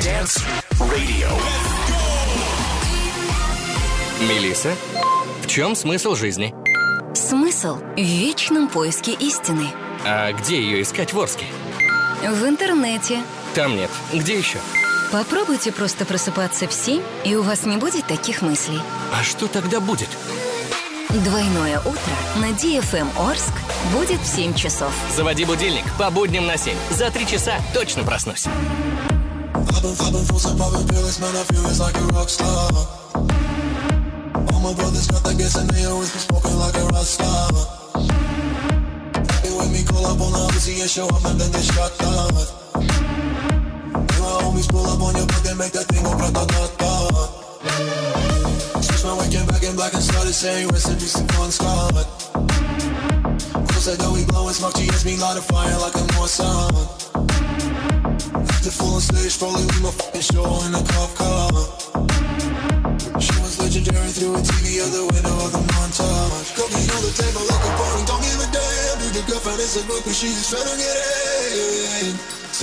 Dance 0.00 0.40
Radio. 0.78 1.28
Мелисса, 4.20 4.72
в 5.42 5.48
чем 5.48 5.74
смысл 5.74 6.14
жизни? 6.14 6.54
Смысл 7.14 7.78
в 7.96 8.00
вечном 8.00 8.68
поиске 8.68 9.14
истины. 9.14 9.66
А 10.04 10.32
где 10.32 10.62
ее 10.62 10.82
искать 10.82 11.12
в 11.12 11.18
Орске? 11.18 11.46
В 12.20 12.46
интернете. 12.46 13.20
Там 13.56 13.74
нет. 13.74 13.90
Где 14.12 14.38
еще? 14.38 14.58
Попробуйте 15.10 15.72
просто 15.72 16.04
просыпаться 16.04 16.68
в 16.68 16.72
7, 16.72 17.02
и 17.24 17.34
у 17.34 17.42
вас 17.42 17.66
не 17.66 17.78
будет 17.78 18.06
таких 18.06 18.42
мыслей. 18.42 18.80
А 19.12 19.24
что 19.24 19.48
тогда 19.48 19.80
будет? 19.80 20.08
Двойное 21.08 21.80
утро 21.80 22.12
на 22.36 22.50
DFM 22.52 23.08
Орск 23.18 23.52
будет 23.92 24.20
в 24.20 24.26
7 24.26 24.54
часов. 24.54 24.92
Заводи 25.14 25.44
будильник 25.44 25.84
по 25.98 26.10
будням 26.10 26.46
на 26.46 26.56
7. 26.56 26.76
За 26.90 27.10
три 27.10 27.26
часа 27.26 27.60
точно 27.74 28.04
проснусь. 28.04 28.46
Been, 29.82 29.96
been 29.96 31.72
my 34.62 34.72
brothers 34.74 35.08
got 35.08 35.22
that 35.24 35.36
gas 35.36 35.56
and 35.56 35.68
they 35.70 35.84
always 35.84 36.12
be 36.12 36.20
smoking 36.20 36.56
like 36.56 36.76
a 36.76 36.86
rock 36.94 37.06
star. 37.06 37.50
They 39.42 39.50
with 39.50 39.72
me, 39.74 39.82
call 39.82 40.06
up 40.06 40.20
on 40.22 40.30
the 40.32 40.38
Uzi 40.54 40.80
and 40.80 40.88
show 40.88 41.08
up 41.08 41.24
and 41.26 41.40
then 41.40 41.50
they 41.50 41.62
shot 41.62 41.90
down. 41.98 42.32
Me 44.06 44.16
my 44.22 44.38
homies 44.46 44.70
pull 44.70 44.86
up 44.86 45.02
on 45.02 45.16
your 45.16 45.26
block 45.26 45.44
and 45.50 45.58
make 45.58 45.72
that 45.72 45.86
thing 45.90 46.04
go 46.04 46.14
grata-ta-ta. 46.14 46.92
Switch 48.80 49.04
my 49.04 49.18
waking 49.18 49.46
back 49.46 49.62
in 49.64 49.74
black 49.74 49.92
and 49.94 50.02
started 50.02 50.32
saying 50.32 50.68
peace 50.70 51.14
to 51.14 51.24
Bon 51.34 51.50
Scott. 51.50 52.21
That 53.82 53.98
door, 53.98 54.14
we 54.14 54.22
blowing 54.30 54.54
smoke, 54.54 54.78
GS 54.78 55.02
me 55.02 55.18
light 55.18 55.34
a 55.34 55.42
fire 55.42 55.74
like 55.82 55.98
a 55.98 56.06
North 56.14 56.30
Sun. 56.30 56.70
The 58.62 58.70
full 58.70 58.94
on 58.94 59.02
stage, 59.02 59.34
strolling 59.34 59.66
with 59.66 59.82
my 59.82 59.90
fucking 59.90 60.22
show 60.22 60.46
in 60.62 60.70
a 60.70 60.82
cop 60.86 61.10
car. 61.18 61.50
She 63.18 63.34
was 63.42 63.58
legendary 63.58 64.14
through 64.14 64.38
a 64.38 64.42
TV 64.46 64.78
out 64.86 64.94
the 64.94 65.02
window 65.02 65.34
of 65.34 65.50
the 65.50 65.62
montage. 65.74 66.54
Cookie 66.54 66.86
on 66.94 67.02
the 67.02 67.10
table 67.10 67.42
like 67.42 67.58
a 67.58 67.70
party, 67.74 68.02
don't 68.06 68.22
give 68.22 68.38
a 68.38 68.46
damn. 68.54 68.94
Dude, 69.02 69.18
the 69.18 69.22
girlfriend 69.26 69.58
is 69.58 69.74
a 69.74 69.82
book, 69.90 70.06
but 70.06 70.14
she 70.14 70.30
just 70.30 70.54
trying 70.54 70.62
to 70.62 70.76
get 70.78 70.94
in. 72.06 72.14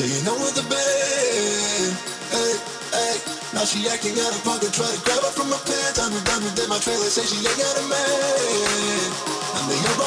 you 0.07 0.24
know 0.24 0.39
with 0.39 0.55
the 0.55 0.63
band. 0.72 1.91
Hey, 2.32 2.55
hey. 2.95 3.15
Now 3.51 3.67
she 3.67 3.84
acting 3.91 4.15
out 4.24 4.32
of 4.32 4.39
pocket, 4.47 4.72
try 4.72 4.88
to 4.88 4.99
grab 5.03 5.20
her 5.20 5.34
from 5.36 5.51
my 5.51 5.59
pants. 5.67 5.99
I'm 5.99 6.15
a 6.15 6.22
diamond 6.24 6.55
in 6.55 6.70
my 6.72 6.80
trailer, 6.80 7.11
say 7.11 7.28
she 7.28 7.43
ain't 7.43 7.59
got 7.59 7.76
a 7.76 7.86
man. 7.91 9.11
I'm 9.59 9.67
the 9.67 9.76
young 9.76 9.99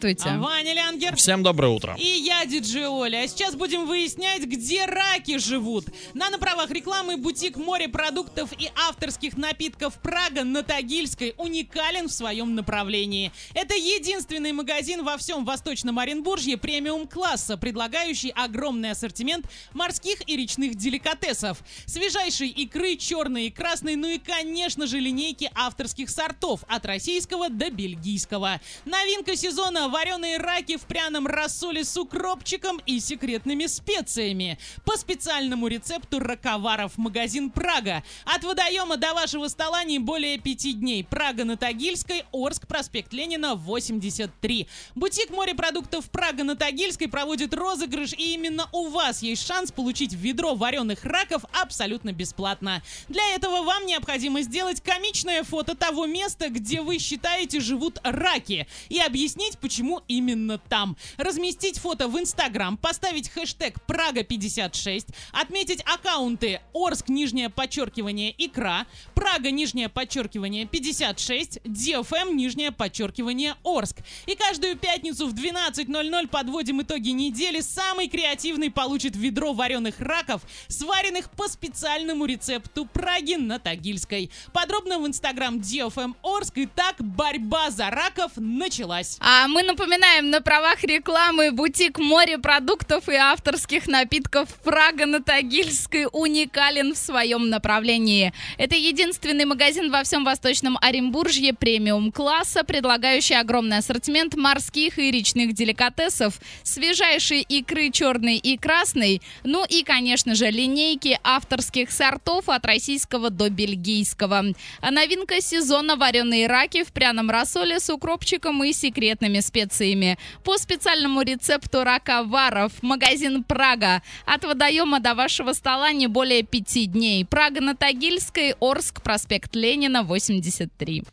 Здравствуйте. 0.00 0.38
Ваня 0.38 0.72
Лянгер. 0.72 1.14
Всем 1.16 1.42
доброе 1.42 1.68
утро. 1.68 1.94
И 1.98 2.06
я, 2.06 2.46
диджей 2.46 2.86
Оля. 2.86 3.18
А 3.22 3.28
сейчас 3.28 3.54
будем 3.54 3.86
выяснять, 3.86 4.44
где 4.44 4.86
раки 4.86 5.36
живут. 5.36 5.84
На 6.14 6.30
на 6.30 6.38
правах 6.38 6.70
рекламы 6.70 7.18
бутик 7.18 7.58
морепродуктов 7.58 8.50
и 8.58 8.69
авторских 8.88 9.36
напитков 9.36 9.94
Прага 10.00 10.44
на 10.44 10.62
Тагильской 10.62 11.34
уникален 11.36 12.08
в 12.08 12.12
своем 12.12 12.54
направлении. 12.54 13.30
Это 13.54 13.74
единственный 13.74 14.52
магазин 14.52 15.04
во 15.04 15.16
всем 15.16 15.44
Восточном 15.44 15.98
Оренбуржье 15.98 16.56
премиум-класса, 16.56 17.56
предлагающий 17.56 18.30
огромный 18.30 18.92
ассортимент 18.92 19.46
морских 19.74 20.26
и 20.26 20.36
речных 20.36 20.74
деликатесов. 20.74 21.62
Свежайшей 21.86 22.48
икры, 22.48 22.96
черной 22.96 23.46
и 23.46 23.50
красной, 23.50 23.96
ну 23.96 24.08
и, 24.08 24.18
конечно 24.18 24.86
же, 24.86 24.98
линейки 24.98 25.50
авторских 25.54 26.08
сортов 26.10 26.64
от 26.66 26.86
российского 26.86 27.48
до 27.48 27.70
бельгийского. 27.70 28.60
Новинка 28.84 29.36
сезона– 29.36 29.88
вареные 29.90 30.38
раки 30.38 30.76
в 30.76 30.82
пряном 30.82 31.26
рассоле 31.26 31.84
с 31.84 31.96
укропчиком 31.96 32.80
и 32.86 32.98
секретными 33.00 33.66
специями. 33.66 34.58
По 34.84 34.96
специальному 34.96 35.66
рецепту 35.68 36.18
раковаров 36.18 36.96
магазин 36.96 37.50
«Прага». 37.50 38.02
От 38.24 38.44
водоема 38.44 38.69
до 39.00 39.14
вашего 39.14 39.48
стола 39.48 39.82
не 39.82 39.98
более 39.98 40.38
пяти 40.38 40.72
дней. 40.72 41.02
Прага 41.02 41.44
на 41.44 41.56
Тагильской, 41.56 42.24
Орск, 42.32 42.66
проспект 42.66 43.12
Ленина, 43.12 43.54
83. 43.54 44.68
Бутик 44.94 45.30
морепродуктов 45.30 46.10
«Прага 46.10 46.44
на 46.44 46.54
Тагильской» 46.54 47.08
проводит 47.08 47.52
розыгрыш, 47.54 48.12
и 48.12 48.34
именно 48.34 48.68
у 48.72 48.88
вас 48.88 49.22
есть 49.22 49.46
шанс 49.46 49.72
получить 49.72 50.12
ведро 50.12 50.54
вареных 50.54 51.04
раков 51.04 51.44
абсолютно 51.52 52.12
бесплатно. 52.12 52.82
Для 53.08 53.22
этого 53.34 53.62
вам 53.62 53.86
необходимо 53.86 54.42
сделать 54.42 54.80
комичное 54.80 55.42
фото 55.42 55.74
того 55.74 56.06
места, 56.06 56.48
где 56.48 56.80
вы 56.80 56.98
считаете 56.98 57.60
живут 57.60 57.98
раки, 58.02 58.66
и 58.88 59.00
объяснить, 59.00 59.58
почему 59.58 60.02
именно 60.08 60.58
там. 60.58 60.96
Разместить 61.16 61.78
фото 61.78 62.06
в 62.08 62.18
Инстаграм, 62.18 62.76
поставить 62.76 63.28
хэштег 63.30 63.76
Прага56, 63.88 65.06
отметить 65.32 65.82
аккаунты 65.86 66.60
Орск, 66.72 67.08
нижнее 67.08 67.50
подчеркивание, 67.50 68.30
икра, 68.60 68.86
Прага, 69.14 69.50
нижнее 69.50 69.88
подчеркивание, 69.88 70.66
56, 70.66 71.58
DFM, 71.64 72.32
нижнее 72.32 72.72
подчеркивание, 72.72 73.54
Орск. 73.64 73.98
И 74.26 74.34
каждую 74.34 74.76
пятницу 74.76 75.26
в 75.26 75.34
12.00 75.34 76.28
подводим 76.28 76.82
итоги 76.82 77.10
недели. 77.10 77.60
Самый 77.60 78.08
креативный 78.08 78.70
получит 78.70 79.16
ведро 79.16 79.52
вареных 79.52 80.00
раков, 80.00 80.42
сваренных 80.68 81.30
по 81.30 81.48
специальному 81.48 82.24
рецепту 82.24 82.86
Праги 82.86 83.34
на 83.34 83.58
Тагильской. 83.58 84.30
Подробно 84.52 84.98
в 84.98 85.06
Инстаграм 85.06 85.56
DFM 85.56 86.14
Орск. 86.22 86.58
И 86.58 86.66
так 86.66 86.96
борьба 86.98 87.70
за 87.70 87.90
раков 87.90 88.32
началась. 88.36 89.18
А 89.20 89.48
мы 89.48 89.62
напоминаем 89.62 90.30
на 90.30 90.40
правах 90.40 90.82
рекламы 90.82 91.52
бутик 91.52 91.98
морепродуктов 91.98 93.08
и 93.08 93.14
авторских 93.14 93.86
напитков 93.86 94.48
Прага 94.64 95.06
на 95.06 95.22
Тагильской 95.22 96.06
уникален 96.10 96.94
в 96.94 96.98
своем 96.98 97.50
направлении. 97.50 98.32
Это 98.58 98.76
единственный 98.76 99.44
магазин 99.44 99.90
во 99.90 100.02
всем 100.02 100.24
Восточном 100.24 100.78
Оренбуржье 100.80 101.52
премиум 101.52 102.12
класса, 102.12 102.64
предлагающий 102.64 103.38
огромный 103.38 103.78
ассортимент 103.78 104.34
морских 104.34 104.98
и 104.98 105.10
речных 105.10 105.52
деликатесов, 105.52 106.40
свежайшей 106.62 107.40
икры 107.42 107.90
черной 107.90 108.36
и 108.36 108.56
красной, 108.56 109.22
ну 109.44 109.64
и, 109.64 109.82
конечно 109.82 110.34
же, 110.34 110.50
линейки 110.50 111.18
авторских 111.22 111.90
сортов 111.90 112.48
от 112.48 112.64
российского 112.66 113.30
до 113.30 113.50
бельгийского. 113.50 114.44
А 114.80 114.90
новинка 114.90 115.40
сезона 115.40 115.96
вареные 115.96 116.46
раки 116.46 116.84
в 116.84 116.92
пряном 116.92 117.30
рассоле 117.30 117.80
с 117.80 117.90
укропчиком 117.90 118.62
и 118.64 118.72
секретными 118.72 119.40
специями. 119.40 120.18
По 120.44 120.56
специальному 120.58 121.22
рецепту 121.22 121.84
раковаров 121.84 122.72
магазин 122.82 123.44
Прага. 123.44 124.02
От 124.26 124.44
водоема 124.44 125.00
до 125.00 125.14
вашего 125.14 125.52
стола 125.52 125.92
не 125.92 126.06
более 126.06 126.42
пяти 126.42 126.86
дней. 126.86 127.24
Прага 127.24 127.60
на 127.60 127.74
Тагильской, 127.74 128.39
Орск, 128.60 129.02
проспект 129.02 129.54
Ленина, 129.54 130.02
83. 130.02 131.04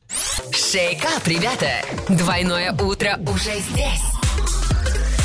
Шейкап, 0.51 1.27
ребята! 1.27 1.83
Двойное 2.09 2.71
утро 2.73 3.19
уже 3.27 3.59
здесь. 3.59 4.01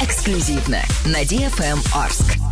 Эксклюзивно 0.02 0.82
на 1.06 1.22
DFM 1.22 1.78
Орск. 1.94 2.51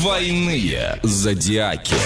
Двойные 0.00 1.00
зодиаки. 1.02 1.96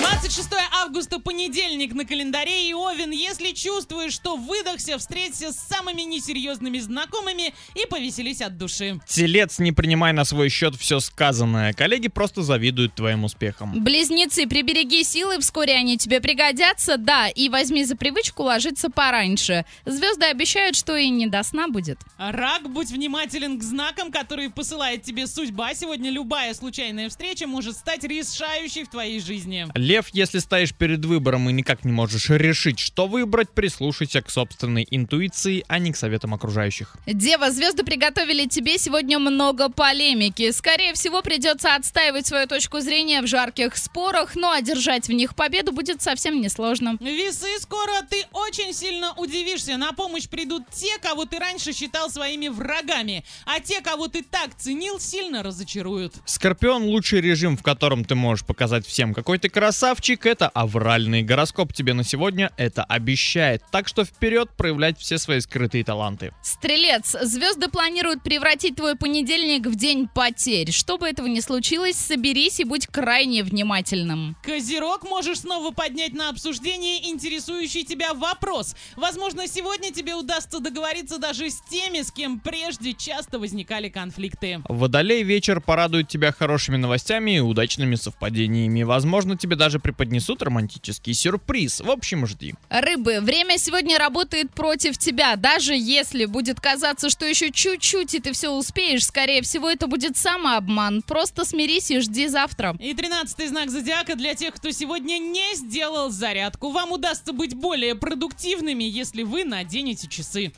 26 0.00 0.50
августа, 0.82 1.18
понедельник 1.18 1.94
на 1.94 2.04
календаре. 2.04 2.68
И 2.68 2.74
Овен, 2.74 3.10
если 3.10 3.52
чувствуешь, 3.52 4.12
что 4.12 4.36
выдохся, 4.36 4.98
встреться 4.98 5.50
с 5.50 5.56
самыми 5.56 6.02
несерьезными 6.02 6.78
знакомыми 6.78 7.54
и 7.74 7.86
повеселись 7.88 8.42
от 8.42 8.58
души. 8.58 9.00
Телец, 9.06 9.58
не 9.58 9.72
принимай 9.72 10.12
на 10.12 10.24
свой 10.24 10.50
счет 10.50 10.74
все 10.76 11.00
сказанное. 11.00 11.72
Коллеги 11.72 12.08
просто 12.08 12.42
завидуют 12.42 12.94
твоим 12.94 13.24
успехам. 13.24 13.82
Близнецы, 13.82 14.46
прибереги 14.46 15.02
силы, 15.02 15.38
вскоре 15.40 15.74
они 15.74 15.96
тебе 15.96 16.20
пригодятся, 16.20 16.98
да, 16.98 17.28
и 17.28 17.48
возьми 17.48 17.84
за 17.84 17.96
привычку 17.96 18.42
ложиться 18.42 18.90
пораньше. 18.90 19.64
Звезды 19.86 20.26
обещают, 20.26 20.76
что 20.76 20.94
и 20.94 21.08
не 21.08 21.26
до 21.26 21.42
сна 21.42 21.68
будет. 21.68 21.98
Рак, 22.18 22.68
будь 22.70 22.90
внимателен 22.90 23.58
к 23.58 23.62
знакам, 23.62 24.12
которые 24.12 24.50
посылает 24.50 25.02
тебе 25.02 25.26
судьба. 25.26 25.74
Сегодня 25.74 26.10
любая 26.10 26.52
случайная 26.52 27.08
встреча 27.08 27.13
может 27.46 27.76
стать 27.76 28.04
решающей 28.04 28.84
в 28.84 28.88
твоей 28.88 29.20
жизни. 29.20 29.66
Лев, 29.74 30.08
если 30.12 30.38
стоишь 30.38 30.74
перед 30.74 31.04
выбором 31.04 31.48
и 31.48 31.52
никак 31.52 31.84
не 31.84 31.92
можешь 31.92 32.30
решить, 32.30 32.78
что 32.78 33.06
выбрать, 33.06 33.50
прислушайся 33.50 34.22
к 34.22 34.30
собственной 34.30 34.86
интуиции, 34.90 35.64
а 35.68 35.78
не 35.78 35.92
к 35.92 35.96
советам 35.96 36.34
окружающих. 36.34 36.96
Дева, 37.06 37.50
звезды 37.50 37.84
приготовили 37.84 38.46
тебе 38.46 38.78
сегодня 38.78 39.18
много 39.18 39.68
полемики. 39.68 40.50
Скорее 40.50 40.94
всего, 40.94 41.22
придется 41.22 41.74
отстаивать 41.74 42.26
свою 42.26 42.46
точку 42.46 42.80
зрения 42.80 43.22
в 43.22 43.26
жарких 43.26 43.76
спорах, 43.76 44.36
но 44.36 44.52
одержать 44.52 45.08
в 45.08 45.12
них 45.12 45.34
победу 45.34 45.72
будет 45.72 46.02
совсем 46.02 46.40
несложно. 46.40 46.96
Весы, 47.00 47.48
скоро 47.60 47.92
ты 48.08 48.24
очень 48.32 48.72
сильно 48.72 49.14
удивишься. 49.16 49.76
На 49.76 49.92
помощь 49.92 50.28
придут 50.28 50.62
те, 50.72 50.98
кого 51.00 51.24
ты 51.24 51.38
раньше 51.38 51.72
считал 51.72 52.10
своими 52.10 52.48
врагами, 52.48 53.24
а 53.46 53.60
те, 53.60 53.80
кого 53.80 54.08
ты 54.08 54.22
так 54.22 54.54
ценил, 54.56 55.00
сильно 55.00 55.42
разочаруют. 55.42 56.14
Скорпион 56.24 56.88
лучший 57.04 57.20
режим, 57.20 57.54
в 57.58 57.62
котором 57.62 58.02
ты 58.02 58.14
можешь 58.14 58.46
показать 58.46 58.86
всем, 58.86 59.12
какой 59.12 59.38
ты 59.38 59.50
красавчик, 59.50 60.24
это 60.24 60.48
авральный 60.48 61.22
гороскоп 61.22 61.70
тебе 61.70 61.92
на 61.92 62.02
сегодня 62.02 62.50
это 62.56 62.82
обещает. 62.82 63.62
Так 63.70 63.88
что 63.88 64.06
вперед 64.06 64.48
проявлять 64.56 64.98
все 64.98 65.18
свои 65.18 65.40
скрытые 65.40 65.84
таланты. 65.84 66.32
Стрелец, 66.42 67.14
звезды 67.20 67.68
планируют 67.68 68.22
превратить 68.22 68.76
твой 68.76 68.96
понедельник 68.96 69.66
в 69.66 69.76
день 69.76 70.08
потерь. 70.08 70.72
Чтобы 70.72 71.06
этого 71.06 71.26
не 71.26 71.42
случилось, 71.42 71.96
соберись 71.96 72.60
и 72.60 72.64
будь 72.64 72.86
крайне 72.86 73.42
внимательным. 73.42 74.34
Козерог 74.42 75.02
можешь 75.02 75.40
снова 75.40 75.72
поднять 75.72 76.14
на 76.14 76.30
обсуждение 76.30 77.10
интересующий 77.10 77.84
тебя 77.84 78.14
вопрос. 78.14 78.74
Возможно, 78.96 79.46
сегодня 79.46 79.92
тебе 79.92 80.14
удастся 80.14 80.58
договориться 80.58 81.18
даже 81.18 81.50
с 81.50 81.60
теми, 81.68 82.00
с 82.00 82.10
кем 82.10 82.40
прежде 82.40 82.94
часто 82.94 83.38
возникали 83.38 83.90
конфликты. 83.90 84.62
Водолей 84.70 85.22
вечер 85.22 85.60
порадует 85.60 86.08
тебя 86.08 86.32
хорошими 86.32 86.78
новостями 86.78 86.93
и 87.36 87.40
удачными 87.40 87.94
совпадениями. 87.94 88.82
Возможно, 88.82 89.36
тебе 89.36 89.56
даже 89.56 89.78
преподнесут 89.78 90.42
романтический 90.42 91.14
сюрприз. 91.14 91.80
В 91.80 91.90
общем, 91.90 92.26
жди. 92.26 92.54
Рыбы, 92.68 93.20
время 93.20 93.58
сегодня 93.58 93.98
работает 93.98 94.52
против 94.52 94.98
тебя. 94.98 95.36
Даже 95.36 95.74
если 95.74 96.24
будет 96.24 96.60
казаться, 96.60 97.10
что 97.10 97.26
еще 97.26 97.50
чуть-чуть 97.50 98.14
и 98.14 98.20
ты 98.20 98.32
все 98.32 98.50
успеешь, 98.50 99.06
скорее 99.06 99.42
всего, 99.42 99.68
это 99.68 99.86
будет 99.86 100.16
самообман. 100.16 101.02
Просто 101.02 101.44
смирись 101.44 101.90
и 101.90 102.00
жди 102.00 102.28
завтра. 102.28 102.76
И 102.78 102.94
тринадцатый 102.94 103.48
знак 103.48 103.70
зодиака 103.70 104.14
для 104.14 104.34
тех, 104.34 104.54
кто 104.54 104.70
сегодня 104.70 105.18
не 105.18 105.54
сделал 105.54 106.10
зарядку. 106.10 106.70
Вам 106.70 106.92
удастся 106.92 107.32
быть 107.32 107.54
более 107.54 107.94
продуктивными, 107.94 108.84
если 108.84 109.22
вы 109.22 109.44
наденете 109.44 110.08
часы. 110.08 110.52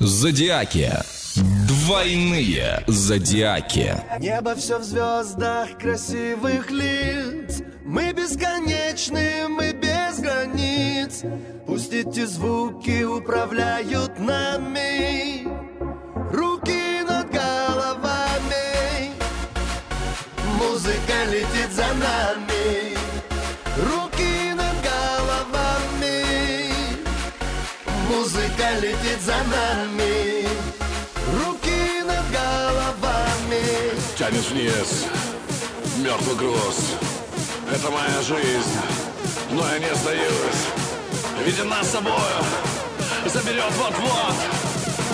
Зодиаки. 0.00 0.90
Двойные 1.86 2.84
зодиаки. 2.86 3.92
Небо 4.20 4.54
все 4.54 4.78
в 4.78 4.84
звездах 4.84 5.76
красивых 5.80 6.70
лиц. 6.70 7.60
Мы 7.84 8.12
бесконечны, 8.12 9.48
мы 9.48 9.72
без 9.72 10.20
границ. 10.20 11.22
Пусть 11.66 11.92
эти 11.92 12.24
звуки 12.24 13.02
управляют 13.02 14.16
нами. 14.20 15.42
Руки 16.32 17.02
над 17.02 17.28
головами. 17.32 19.10
Музыка 20.58 21.24
летит 21.32 21.72
за 21.72 21.88
нами. 21.94 22.96
Руки 23.90 24.54
над 24.54 24.76
головами. 24.86 26.24
Музыка 28.08 28.70
летит 28.80 29.20
за 29.20 29.36
нами 29.50 30.41
Тянет 34.22 34.48
вниз, 34.50 35.06
мертвый 35.98 36.36
груз. 36.36 36.92
Это 37.74 37.90
моя 37.90 38.22
жизнь, 38.22 38.78
но 39.50 39.66
я 39.66 39.80
не 39.80 39.92
сдаюсь 39.96 40.68
Видя 41.44 41.64
нас 41.64 41.90
собою, 41.90 42.14
заберет 43.26 43.72
вот-вот. 43.72 44.34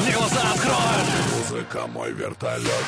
Мне 0.03 0.13
глаза 0.13 0.43
откроет 0.53 1.49
Музыка 1.51 1.87
мой 1.87 2.13
вертолет 2.13 2.85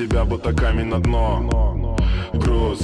тебя 0.00 0.24
будто 0.24 0.52
камень 0.54 0.86
на 0.86 0.98
дно. 0.98 1.96
Груз. 2.32 2.78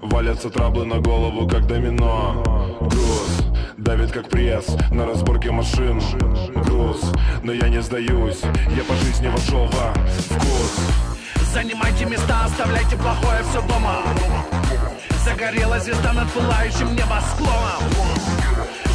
Валятся 0.00 0.48
траблы 0.48 0.86
на 0.86 1.00
голову, 1.00 1.46
как 1.46 1.66
домино. 1.66 2.42
Груз. 2.80 3.30
Давит 3.76 4.10
как 4.10 4.28
пресс 4.30 4.66
на 4.90 5.04
разборке 5.04 5.50
машин. 5.50 6.00
Груз. 6.64 7.12
Но 7.42 7.52
я 7.52 7.68
не 7.68 7.82
сдаюсь 7.82 8.40
Я 8.76 8.84
по 8.84 8.94
жизни 9.04 9.28
вошел 9.28 9.66
во 9.66 9.92
вкус. 9.92 10.78
Занимайте 11.52 12.06
места, 12.06 12.44
оставляйте 12.46 12.96
плохое 12.96 13.42
все 13.50 13.60
дома. 13.68 14.02
Загорела 15.24 15.78
звезда 15.78 16.14
над 16.14 16.30
пылающим 16.32 16.94
небосклоном. 16.94 17.82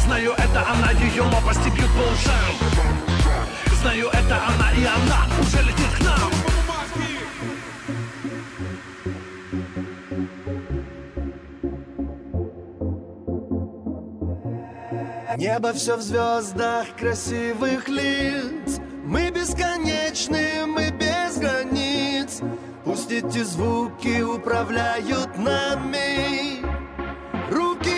Знаю, 0.04 0.32
это 0.32 0.64
она, 0.68 0.90
ее 0.90 1.22
лопасти 1.22 1.68
бьют 1.68 1.90
по 1.92 2.02
ушам. 2.12 2.54
Знаю, 3.80 4.08
это 4.08 4.36
она, 4.48 4.72
и 4.72 4.84
она 4.84 5.26
уже 5.40 5.62
летит 5.62 5.90
к 5.96 6.04
нам 6.04 6.07
Небо 15.36 15.74
все 15.74 15.96
в 15.96 16.00
звездах 16.00 16.86
красивых 16.96 17.88
лиц. 17.88 18.80
Мы 19.04 19.30
бесконечны, 19.30 20.64
мы 20.66 20.90
без 20.90 21.36
границ. 21.36 22.40
Пусть 22.84 23.12
эти 23.12 23.42
звуки 23.42 24.22
управляют 24.22 25.36
нами. 25.36 26.62
Руки 27.50 27.97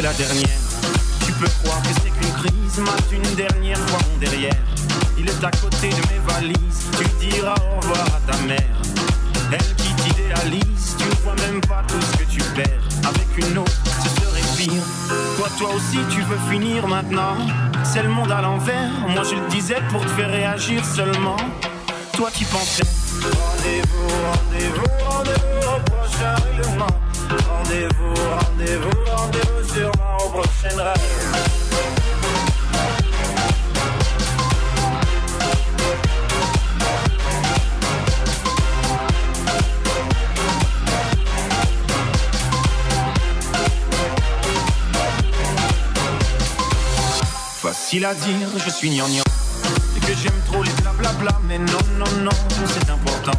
La 0.00 0.12
dernière. 0.14 0.48
Tu 1.26 1.32
peux 1.32 1.48
croire 1.62 1.82
que 1.82 1.88
c'est 1.88 2.10
qu'une 2.10 2.32
crise, 2.32 2.78
mate 2.78 3.12
une 3.12 3.34
dernière 3.34 3.78
fois 3.88 3.98
mon 4.10 4.18
derrière. 4.18 4.56
Il 5.18 5.28
est 5.28 5.44
à 5.44 5.50
côté 5.50 5.90
de 5.90 5.96
mes 5.96 6.18
valises, 6.26 6.86
tu 6.98 7.26
diras 7.26 7.54
au 7.54 7.80
revoir 7.80 8.06
à 8.06 8.32
ta 8.32 8.38
mère. 8.42 8.80
Elle 9.52 9.74
qui 9.76 9.92
t'idéalise, 9.94 10.96
tu 10.98 11.04
vois 11.22 11.34
même 11.34 11.60
pas 11.62 11.84
tout 11.86 12.00
ce 12.00 12.16
que 12.16 12.30
tu 12.30 12.38
perds. 12.54 12.82
Avec 13.04 13.26
une 13.36 13.58
autre, 13.58 13.82
ce 14.02 14.08
serait 14.08 14.56
pire. 14.56 14.82
Toi, 15.36 15.48
toi 15.58 15.70
aussi, 15.74 15.98
tu 16.10 16.22
veux 16.22 16.38
finir 16.50 16.88
maintenant. 16.88 17.36
C'est 17.84 18.02
le 18.02 18.08
monde 18.08 18.32
à 18.32 18.40
l'envers. 18.40 18.90
Moi, 19.08 19.24
je 19.24 19.34
le 19.34 19.48
disais 19.50 19.82
pour 19.90 20.00
te 20.00 20.10
faire 20.10 20.30
réagir 20.30 20.82
seulement. 20.86 21.36
Toi, 22.14 22.30
tu 22.34 22.46
pensais. 22.46 23.01
Je 48.14 48.70
suis 48.70 48.90
gnangnan. 48.90 49.22
Et 49.96 50.00
que 50.00 50.12
j'aime 50.14 50.32
trop 50.46 50.62
les 50.62 50.72
blablabla, 50.82 51.32
mais 51.48 51.58
non, 51.58 51.78
non, 51.98 52.22
non, 52.22 52.30
c'est 52.66 52.90
important. 52.90 53.32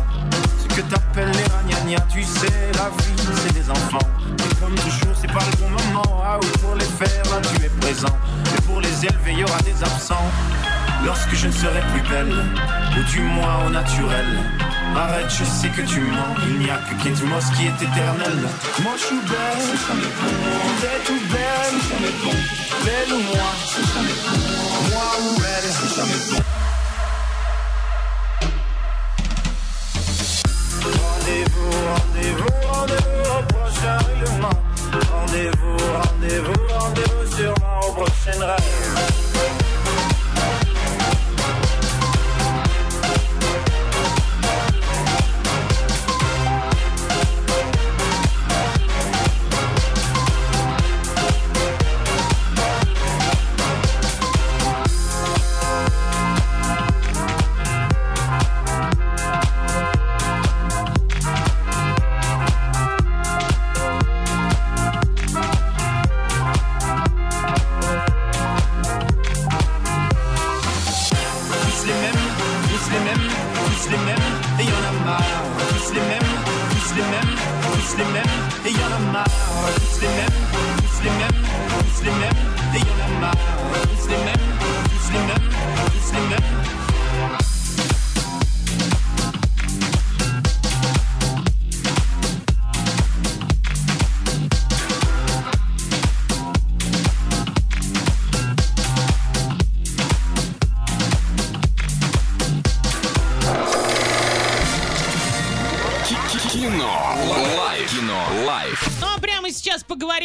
Ce 0.58 0.76
que 0.76 0.82
t'appelles 0.82 1.32
les 1.32 1.44
ragnagnas, 1.44 2.06
tu 2.12 2.24
sais, 2.24 2.48
la 2.74 2.90
vie, 2.90 3.34
c'est 3.44 3.54
des 3.54 3.70
enfants. 3.70 4.08
Et 4.40 4.56
comme 4.56 4.74
toujours, 4.76 5.16
c'est 5.20 5.32
pas 5.32 5.44
le 5.52 5.58
bon 5.58 5.70
moment. 5.70 6.24
Ah 6.26 6.40
oui, 6.42 6.48
pour 6.62 6.76
les 6.76 6.86
faire, 6.86 7.24
là, 7.26 7.42
tu 7.42 7.64
es 7.64 7.70
présent. 7.70 8.18
Et 8.58 8.62
pour 8.62 8.82
les 8.82 9.06
élever, 9.06 9.34
y 9.34 9.44
aura 9.44 9.60
des 9.60 9.84
absents. 9.84 10.32
Lorsque 11.06 11.36
je 11.36 11.48
ne 11.48 11.52
serai 11.52 11.82
plus 11.94 12.10
belle, 12.10 12.34
ou 12.98 13.04
du 13.12 13.22
moins 13.22 13.66
au 13.68 13.70
naturel. 13.70 14.26
Arrête, 14.96 15.30
je 15.30 15.44
sais 15.44 15.70
que 15.70 15.82
tu 15.82 16.02
mens. 16.02 16.36
Il 16.48 16.60
n'y 16.60 16.70
a 16.70 16.78
que 16.78 17.04
Ketumos 17.04 17.50
qui 17.56 17.66
est 17.66 17.82
éternel. 17.82 18.48
Moi, 18.84 18.94
je 18.98 19.04
suis 19.04 19.22
belle, 19.28 19.64
t'es 20.82 21.00
tout 21.06 21.22
belle. 21.32 21.76
Belle 22.86 23.14
ou 23.14 23.22
moi, 23.34 23.50
moi 24.90 25.10
ou 25.22 25.44
elle. 25.46 25.53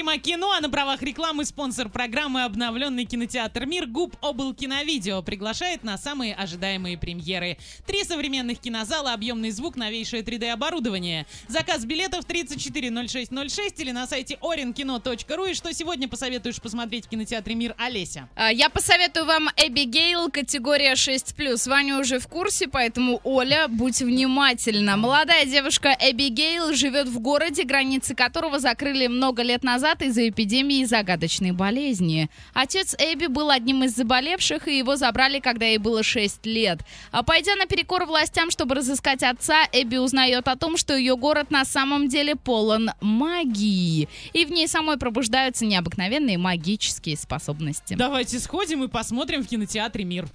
Поговорим 0.09 0.23
кино, 0.23 0.53
а 0.53 0.61
на 0.61 0.71
правах 0.71 1.03
рекламы 1.03 1.45
спонсор 1.45 1.89
программы 1.89 2.45
обновленный 2.45 3.05
кинотеатр 3.05 3.67
«Мир» 3.67 3.87
ГУП 3.87 4.17
«Обл 4.21 4.55
Киновидео» 4.55 5.23
приглашает 5.23 5.85
на 5.85 5.99
самые 5.99 6.35
ожидаемые 6.35 6.97
премьеры. 6.97 7.59
Три 7.87 8.05
современных 8.05 8.59
кинозала, 8.59 9.13
объемный 9.13 9.51
звук, 9.51 9.77
новейшее 9.77 10.23
3D-оборудование. 10.23 11.27
Заказ 11.49 11.85
билетов 11.85 12.25
340606 12.25 13.81
или 13.81 13.91
на 13.91 14.07
сайте 14.07 14.39
orinkino.ru. 14.41 15.51
И 15.51 15.55
что 15.55 15.73
сегодня 15.73 16.09
посоветуешь 16.09 16.61
посмотреть 16.61 17.07
в 17.07 17.09
кинотеатре 17.09 17.55
«Мир» 17.55 17.75
Олеся? 17.79 18.29
А, 18.35 18.51
Я 18.51 18.71
посоветую 18.71 19.27
вам 19.27 19.49
Эбигейл, 19.57 20.31
категория 20.31 20.95
6+. 20.95 21.69
Ваня 21.69 21.99
уже 21.99 22.19
в 22.19 22.29
курсе, 22.29 22.69
поэтому, 22.69 23.21
Оля, 23.25 23.67
будь 23.69 24.01
внимательна. 24.01 24.97
Молодая 24.97 25.45
девушка 25.45 25.97
Эбигейл 26.01 26.73
живет 26.75 27.09
в 27.09 27.19
городе, 27.21 27.65
границы 27.65 28.15
которого 28.15 28.59
закрыли 28.59 29.07
много 29.07 29.43
лет 29.43 29.63
назад 29.63 29.98
из-за 30.03 30.29
эпидемии 30.29 30.85
загадочной 30.85 31.53
болезни. 31.53 32.31
Отец 32.55 32.95
Эбби 32.99 33.27
был 33.27 33.51
одним 33.51 33.85
из 33.85 33.95
заболевших, 33.95 34.69
и 34.69 34.79
его 34.79 34.97
забрали, 34.97 35.41
когда 35.41 35.67
ей 35.67 35.79
было 35.79 36.03
6 36.03 36.47
лет. 36.47 36.81
А 37.11 37.23
пойдя 37.23 37.55
наперекор 37.57 38.05
властям, 38.07 38.51
чтобы 38.51 38.75
разыскать 38.75 39.23
отца, 39.23 39.65
Эбби 39.73 39.97
узнает 39.97 40.49
о 40.49 40.57
том, 40.57 40.77
что 40.77 40.97
ее 40.97 41.17
город 41.17 41.51
на 41.51 41.65
самом 41.65 42.09
деле 42.09 42.37
полон 42.37 42.91
магии. 43.01 44.09
И 44.33 44.45
в 44.45 44.51
ней 44.51 44.69
самой 44.69 44.99
пробуждаются 44.99 45.67
необыкновенные 45.67 46.39
магические 46.39 47.17
способности. 47.17 47.95
Давайте 47.95 48.39
сходим 48.39 48.85
и 48.85 48.89
посмотрим 48.89 49.45
в 49.45 49.49
кинотеатре 49.49 50.05
«Мир». 50.05 50.29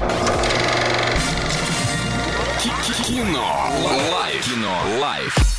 Кино. 3.06 3.70
Life. 3.84 4.46
Кино. 4.46 5.00
Life. 5.00 5.53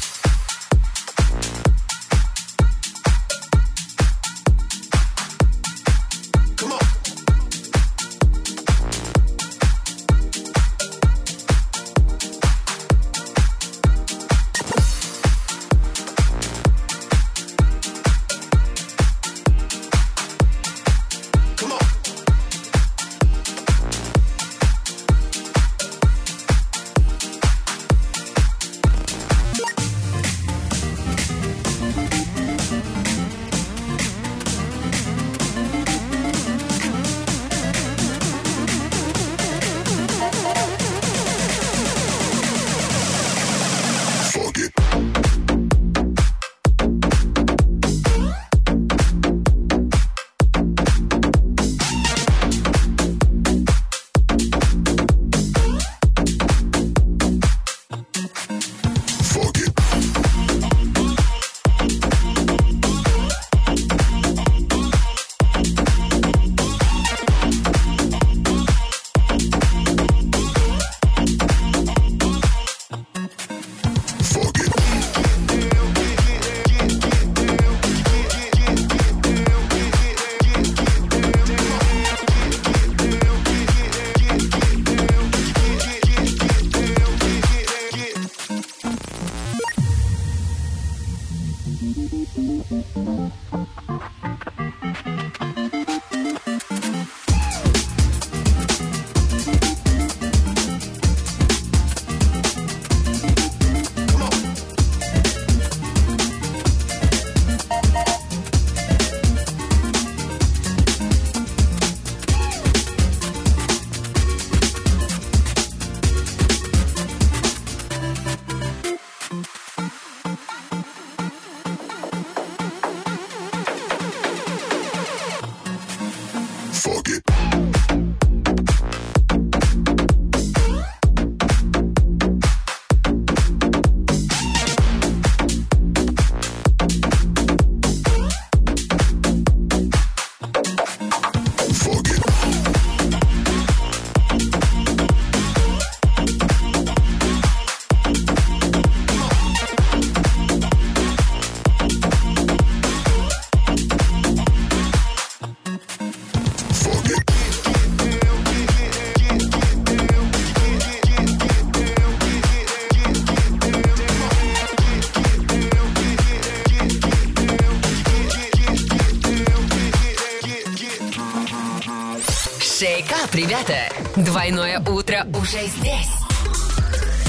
Двойное 174.16 174.78
утро 174.78 175.26
уже 175.34 175.66
здесь. 175.66 176.08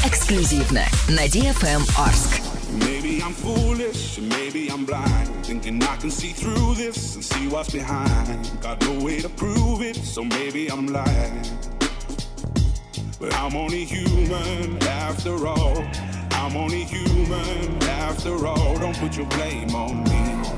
Эксклюзивно 0.05 0.83
на 1.09 1.25
DFM 1.25 1.81
Орск. 1.97 2.39
Maybe 2.73 3.23
I'm 3.23 3.33
foolish, 3.33 4.19
maybe 4.19 4.69
I'm 4.69 4.85
blind. 4.85 5.29
Thinking 5.43 5.81
I 5.81 5.97
can 5.97 6.11
see 6.11 6.31
through 6.31 6.75
this 6.75 7.15
and 7.15 7.23
see 7.23 7.47
what's 7.47 7.71
behind. 7.71 8.51
Got 8.61 8.81
no 8.81 9.03
way 9.03 9.19
to 9.19 9.29
prove 9.29 9.81
it, 9.81 9.95
so 9.95 10.23
maybe 10.23 10.67
I'm 10.67 10.85
lying. 10.85 11.41
But 13.19 13.33
I'm 13.33 13.55
only 13.55 13.83
human 13.83 14.77
after 14.83 15.47
all. 15.47 15.83
I'm 16.33 16.55
only 16.55 16.83
human 16.83 17.81
after 17.81 18.45
all. 18.45 18.77
Don't 18.77 18.97
put 18.99 19.17
your 19.17 19.27
blame 19.29 19.73
on 19.73 20.03
me. 20.03 20.49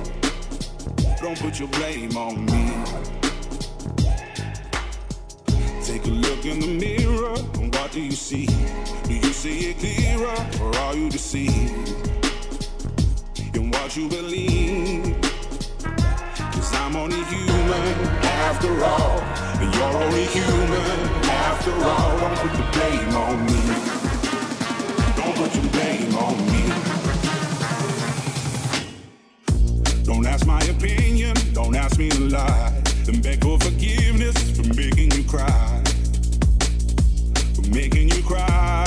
Don't 1.22 1.40
put 1.40 1.58
your 1.58 1.70
blame 1.70 2.18
on 2.18 2.46
me. 2.48 2.67
Look 6.28 6.46
in 6.46 6.60
the 6.60 6.68
mirror, 6.68 7.36
and 7.60 7.74
what 7.74 7.92
do 7.92 8.02
you 8.02 8.12
see? 8.12 8.48
Do 9.08 9.14
you 9.14 9.34
see 9.34 9.72
it 9.72 9.78
clearer, 9.80 10.38
or 10.62 10.76
are 10.84 10.96
you 10.96 11.10
deceived 11.10 11.88
in 13.56 13.72
what 13.72 13.96
you 13.96 14.10
believe? 14.10 15.16
Cause 16.54 16.74
I'm 16.76 16.96
only 16.98 17.24
human 17.24 17.88
after 18.44 18.72
all, 18.84 19.20
and 19.62 19.74
you're 19.74 19.96
only 20.04 20.26
human 20.26 21.00
after 21.48 21.74
all. 21.92 22.20
Don't 22.20 22.38
put 22.44 22.52
the 22.60 22.66
blame 22.76 23.16
on 23.26 23.46
me. 23.46 23.62
Don't 25.16 25.36
put 25.40 25.56
your 25.56 25.70
blame 25.72 26.16
on 26.26 26.36
me. 26.52 26.64
Don't 30.04 30.26
ask 30.26 30.46
my 30.46 30.62
opinion, 30.64 31.36
don't 31.54 31.76
ask 31.76 31.98
me 31.98 32.10
to 32.10 32.22
lie. 32.22 32.74
Then 33.06 33.22
beg 33.22 33.42
for 33.44 33.58
forgiveness 33.60 34.38
for 34.58 34.68
making 34.74 35.12
you 35.12 35.24
cry. 35.24 35.87
Making 37.70 38.08
you 38.08 38.24
cry. 38.24 38.87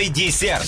Двойной 0.00 0.14
десерт. 0.14 0.66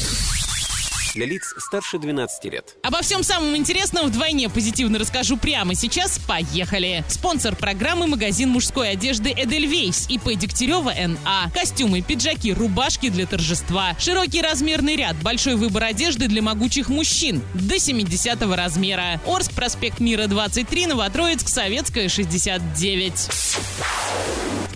Для 1.14 1.24
лиц 1.24 1.54
старше 1.56 1.98
12 1.98 2.44
лет. 2.52 2.76
Обо 2.82 3.00
всем 3.00 3.22
самом 3.22 3.56
интересном 3.56 4.08
вдвойне 4.08 4.50
позитивно 4.50 4.98
расскажу 4.98 5.38
прямо 5.38 5.74
сейчас. 5.74 6.18
Поехали! 6.18 7.02
Спонсор 7.08 7.56
программы 7.56 8.06
магазин 8.06 8.50
мужской 8.50 8.90
одежды 8.90 9.32
Эдельвейс 9.34 10.06
ИП 10.10 10.34
Дегтярева 10.36 10.92
НА. 10.92 11.50
Костюмы, 11.54 12.02
пиджаки, 12.02 12.52
рубашки 12.52 13.08
для 13.08 13.24
торжества. 13.26 13.96
Широкий 13.98 14.42
размерный 14.42 14.96
ряд, 14.96 15.16
большой 15.22 15.54
выбор 15.56 15.84
одежды 15.84 16.28
для 16.28 16.42
могучих 16.42 16.90
мужчин. 16.90 17.42
До 17.54 17.78
70 17.78 18.42
размера. 18.54 19.18
Орск, 19.26 19.52
проспект 19.52 19.98
Мира 19.98 20.26
23, 20.26 20.88
Новотроицк, 20.88 21.48
Советская 21.48 22.10
69. 22.10 23.30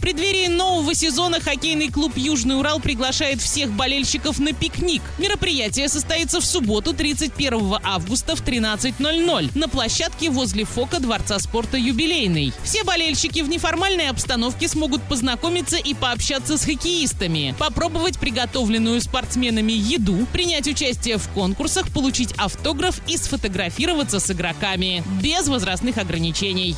Преддверии 0.06 0.46
нового 0.46 0.94
сезона 0.94 1.40
хоккейный 1.40 1.90
клуб 1.90 2.12
«Южный 2.14 2.56
Урал» 2.56 2.78
приглашает 2.78 3.40
всех 3.40 3.72
болельщиков 3.72 4.38
на 4.38 4.52
пикник. 4.52 5.02
Мероприятие 5.18 5.88
состоится 5.88 6.40
в 6.40 6.44
субботу 6.44 6.94
31 6.94 7.78
августа 7.82 8.36
в 8.36 8.42
13.00 8.44 9.58
на 9.58 9.68
площадке 9.68 10.30
возле 10.30 10.64
ФОКа 10.64 11.00
Дворца 11.00 11.40
спорта 11.40 11.76
«Юбилейный». 11.76 12.52
Все 12.62 12.84
болельщики 12.84 13.40
в 13.40 13.48
неформальной 13.48 14.08
обстановке 14.08 14.68
смогут 14.68 15.02
познакомиться 15.02 15.76
и 15.76 15.92
пообщаться 15.92 16.56
с 16.56 16.64
хоккеистами, 16.64 17.56
попробовать 17.58 18.20
приготовленную 18.20 19.00
спортсменами 19.00 19.72
еду, 19.72 20.24
принять 20.32 20.68
участие 20.68 21.18
в 21.18 21.28
конкурсах, 21.30 21.90
получить 21.90 22.32
автограф 22.38 23.00
и 23.08 23.16
сфотографироваться 23.16 24.20
с 24.20 24.30
игроками. 24.30 25.02
Без 25.20 25.48
возрастных 25.48 25.98
ограничений. 25.98 26.76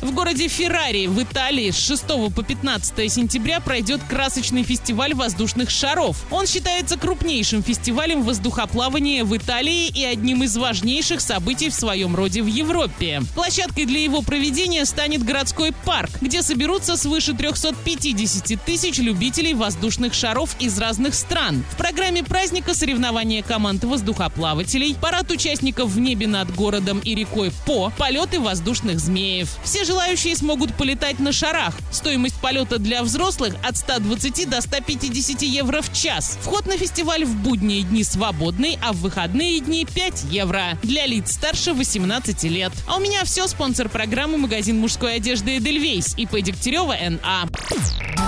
В 0.00 0.12
городе 0.12 0.46
Феррари 0.46 1.08
в 1.08 1.20
Италии 1.20 1.70
с 1.72 1.78
6 1.78 2.04
по 2.32 2.42
15 2.42 3.12
сентября 3.12 3.58
пройдет 3.58 4.00
красочный 4.08 4.62
фестиваль 4.62 5.12
воздушных 5.12 5.70
шаров. 5.70 6.24
Он 6.30 6.46
считается 6.46 6.96
крупнейшим 6.96 7.64
фестивалем 7.64 8.22
воздухоплавания 8.22 9.24
в 9.24 9.36
Италии 9.36 9.88
и 9.88 10.04
одним 10.04 10.44
из 10.44 10.56
важнейших 10.56 11.20
событий 11.20 11.68
в 11.68 11.74
своем 11.74 12.14
роде 12.14 12.42
в 12.42 12.46
Европе. 12.46 13.22
Площадкой 13.34 13.86
для 13.86 14.00
его 14.00 14.22
проведения 14.22 14.84
станет 14.84 15.24
городской 15.24 15.72
парк, 15.84 16.10
где 16.20 16.42
соберутся 16.42 16.96
свыше 16.96 17.34
350 17.34 18.64
тысяч 18.64 18.98
любителей 18.98 19.54
воздушных 19.54 20.14
шаров 20.14 20.54
из 20.60 20.78
разных 20.78 21.14
стран. 21.14 21.64
В 21.72 21.76
программе 21.76 22.22
праздника 22.22 22.72
соревнования 22.72 23.42
команд 23.42 23.82
воздухоплавателей, 23.82 24.94
парад 24.94 25.30
участников 25.32 25.90
в 25.90 25.98
небе 25.98 26.28
над 26.28 26.54
городом 26.54 27.00
и 27.00 27.16
рекой 27.16 27.50
По, 27.66 27.92
полеты 27.98 28.38
воздушных 28.38 29.00
змеев. 29.00 29.48
Все 29.64 29.84
желающие 29.88 30.36
смогут 30.36 30.74
полетать 30.74 31.18
на 31.18 31.32
шарах. 31.32 31.74
Стоимость 31.90 32.34
полета 32.42 32.78
для 32.78 33.02
взрослых 33.02 33.54
от 33.66 33.78
120 33.78 34.46
до 34.46 34.60
150 34.60 35.40
евро 35.40 35.80
в 35.80 35.90
час. 35.94 36.38
Вход 36.42 36.66
на 36.66 36.76
фестиваль 36.76 37.24
в 37.24 37.34
будние 37.36 37.84
дни 37.84 38.04
свободный, 38.04 38.78
а 38.82 38.92
в 38.92 38.96
выходные 38.96 39.60
дни 39.60 39.86
5 39.86 40.24
евро. 40.24 40.78
Для 40.82 41.06
лиц 41.06 41.32
старше 41.32 41.72
18 41.72 42.42
лет. 42.44 42.72
А 42.86 42.96
у 42.96 43.00
меня 43.00 43.24
все. 43.24 43.46
Спонсор 43.46 43.88
программы 43.88 44.36
магазин 44.36 44.78
мужской 44.78 45.14
одежды 45.14 45.56
Эдельвейс. 45.56 46.12
ИП 46.18 46.42
Дегтярева 46.42 46.94
НА. 47.08 47.48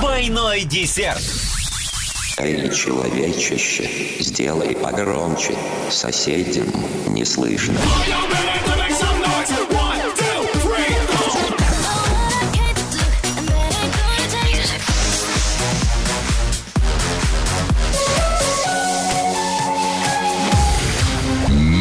Двойной 0.01 0.65
десерт. 0.65 1.23
Эй, 2.39 2.75
человечище, 2.75 3.91
сделай 4.19 4.75
погромче, 4.75 5.55
соседям 5.91 6.73
не 7.09 7.27
слышно. 7.27 7.79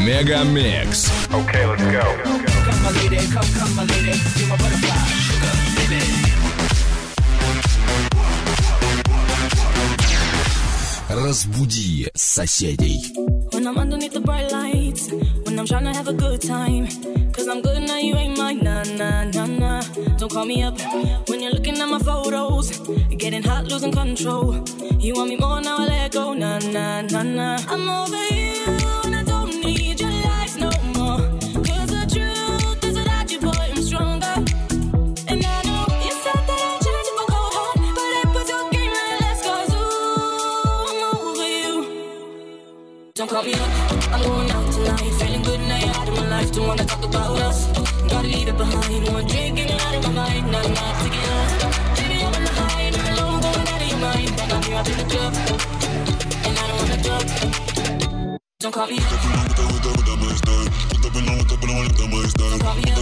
Мегамикс. 0.09 1.11
Okay, 1.33 1.67
let's 1.67 1.83
go. 1.83 2.05
Come, 2.67 2.83
my 2.83 2.91
lady, 2.99 3.19
come, 3.35 3.51
come, 3.59 3.75
my 3.77 3.85
lady, 3.85 4.15
be 4.35 4.43
my 4.49 4.57
butterfly, 4.57 4.97
sugar, 5.27 5.55
baby. 5.77 6.01
Разбуди 11.09 12.09
соседей. 12.15 13.01
When 13.53 13.67
I'm 13.67 13.79
underneath 13.79 14.15
the 14.15 14.21
bright 14.21 14.51
lights, 14.51 15.11
when 15.45 15.59
I'm 15.59 15.67
trying 15.67 15.85
to 15.85 15.93
have 15.93 16.09
a 16.09 16.15
good 16.15 16.41
time. 16.41 16.89
Cause 17.33 17.49
I'm 17.49 17.61
good 17.63 17.83
now, 17.83 17.99
you 17.99 18.17
ain't 18.17 18.39
mine, 18.39 18.61
nah, 18.63 18.83
nah, 18.97 19.25
nah, 19.25 19.47
nah. 19.47 19.83
Don't 20.19 20.31
call 20.33 20.47
me 20.47 20.63
up 20.63 20.79
when 21.29 21.41
you're 21.43 21.53
looking 21.53 21.79
at 21.81 21.89
my 21.89 21.99
photos. 21.99 22.79
Getting 23.11 23.43
hot, 23.43 23.65
losing 23.67 23.93
control. 23.93 24.65
You 24.99 25.15
want 25.15 25.29
me 25.31 25.37
more 25.37 25.61
now, 25.61 25.79
I 25.79 25.87
let 25.87 26.13
go, 26.13 26.33
nah, 26.33 26.59
nah, 26.59 27.03
nah, 27.03 27.23
nah. 27.23 27.59
I'm 27.69 27.89
over 27.89 28.17
you, 28.35 28.48
Don't 43.20 43.28
call 43.28 43.44
me 43.44 43.54
up, 43.54 43.70
I'm 44.14 44.22
going 44.24 44.50
out 44.50 44.72
tonight. 44.72 45.12
Feeling 45.20 45.42
good 45.42 45.60
now 45.68 45.76
you're 45.76 45.90
out 45.90 46.08
of 46.08 46.16
my 46.16 46.30
life. 46.30 46.54
Don't 46.54 46.68
wanna 46.70 46.86
talk 46.86 47.04
about 47.04 47.38
us. 47.42 47.68
Gotta 48.08 48.30
leave 48.30 48.48
it 48.48 48.56
behind. 48.56 49.10
One 49.10 49.28
drink 49.28 49.60
and 49.60 49.70
you're 49.70 49.82
out 49.82 49.96
of 49.96 50.04
my 50.04 50.12
mind. 50.24 50.50
Not 50.50 50.66
enough 50.66 51.04
to 51.04 51.10
get 51.10 51.28
up. 51.28 51.98
Baby, 51.98 52.24
I'm 52.24 52.34
on 52.34 52.44
the 52.46 52.50
high 52.50 52.82
and 52.84 52.96
I'm 52.96 53.08
alone, 53.20 53.42
going 53.42 53.68
out 53.68 53.82
of 53.82 53.90
your 53.90 54.00
mind. 54.00 54.30
Then 54.40 54.52
I'm 54.54 54.64
here 54.64 54.78
up 54.78 54.88
in 54.88 54.98
the 55.00 55.04
club, 55.12 55.34
and 56.48 56.60
I 56.60 56.68
don't 56.70 56.78
wanna 56.80 57.04
talk. 57.04 57.26
Don't 58.62 58.72
call 58.72 58.88
me 58.88 59.00
up. 59.00 59.04
Don't 59.04 59.20
call 62.62 62.76
me 62.76 62.92
up. 62.94 63.00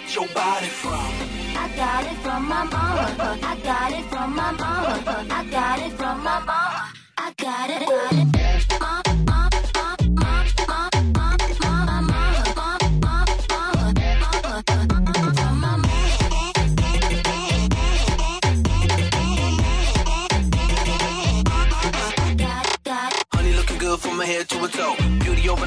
Get 0.00 0.14
your 0.14 0.28
body 0.28 0.66
from. 0.66 1.12
I 1.56 1.70
got 1.76 2.04
it 2.04 2.18
from 2.24 2.48
my 2.48 2.64
mama. 2.64 3.38
I 3.42 3.56
got 3.62 3.92
it 3.92 4.04
from 4.10 4.34
my 4.34 4.50
mama. 4.52 5.26
I 5.30 5.44
got 5.50 5.78
it 5.78 5.92
from 5.92 6.22
my 6.24 6.38
mama. 6.40 6.92
I 7.18 7.32
got 7.36 7.70
it. 7.70 7.88
Got 7.88 8.28
it. 8.28 8.33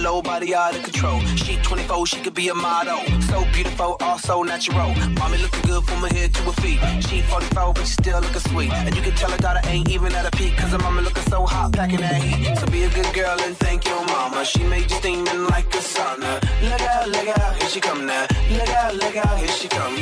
Beauty 0.08 0.22
body 0.22 0.56
out 0.56 0.74
of 0.74 0.84
control. 0.84 1.20
She 1.36 1.58
24, 1.58 2.08
she 2.08 2.22
could 2.22 2.34
be 2.34 2.48
a 2.48 2.54
model. 2.56 2.98
So 3.24 3.44
beautiful, 3.52 3.98
also 4.00 4.42
natural. 4.42 4.96
Mommy 5.20 5.38
looking 5.38 5.62
good 5.64 5.84
from 5.84 6.00
her 6.00 6.08
head 6.08 6.34
to 6.34 6.44
her 6.44 6.54
feet. 6.62 6.80
She 7.04 7.22
44, 7.24 7.74
but 7.74 7.86
she 7.86 7.92
still 7.92 8.22
looking 8.22 8.40
sweet. 8.40 8.72
And 8.72 8.96
you 8.96 9.02
can 9.02 9.12
tell 9.16 9.30
her 9.30 9.38
daughter 9.38 9.60
ain't 9.68 9.90
even 9.90 10.14
at 10.16 10.26
a 10.26 10.32
peak. 10.38 10.56
Cause 10.56 10.72
her 10.72 10.78
mama 10.78 11.02
looking 11.02 11.24
so 11.24 11.46
hot, 11.46 11.74
packing 11.74 12.00
that 12.00 12.22
heat. 12.24 12.58
So 12.58 12.66
be 12.68 12.84
a 12.84 12.90
good 12.90 13.14
girl 13.14 13.38
and 13.42 13.58
thank 13.58 13.86
your 13.86 14.06
mama. 14.06 14.46
She 14.46 14.64
made 14.64 14.90
you 14.90 14.96
steaming 14.98 15.44
like 15.52 15.68
a 15.76 15.80
sauna. 15.80 16.40
Look 16.64 16.82
out, 16.82 17.10
look 17.10 17.28
out, 17.38 17.58
here 17.58 17.70
she 17.70 17.82
come 17.82 18.06
now. 18.06 18.28
Look 18.50 18.70
out, 18.70 18.96
look 18.96 19.18
out, 19.18 19.38
here 19.38 19.50
she 19.60 19.68
come. 19.68 19.96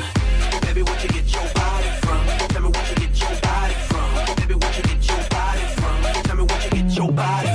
Baby, 0.61 0.83
what 0.83 1.01
you 1.01 1.09
get 1.09 1.33
your 1.33 1.47
body 1.55 1.89
from? 2.05 2.21
Tell 2.53 2.61
me 2.61 2.69
what 2.69 2.89
you 2.91 2.95
get 3.07 3.19
your 3.19 3.35
body 3.41 3.73
from. 3.89 4.35
Baby, 4.37 4.53
what 4.53 4.77
you 4.77 4.83
get 4.83 5.01
your 5.09 5.23
body 5.29 5.65
from? 5.79 6.23
Tell 6.25 6.35
me 6.35 6.43
what 6.43 6.63
you 6.63 6.69
get 6.69 6.95
your 6.95 7.11
body 7.11 7.54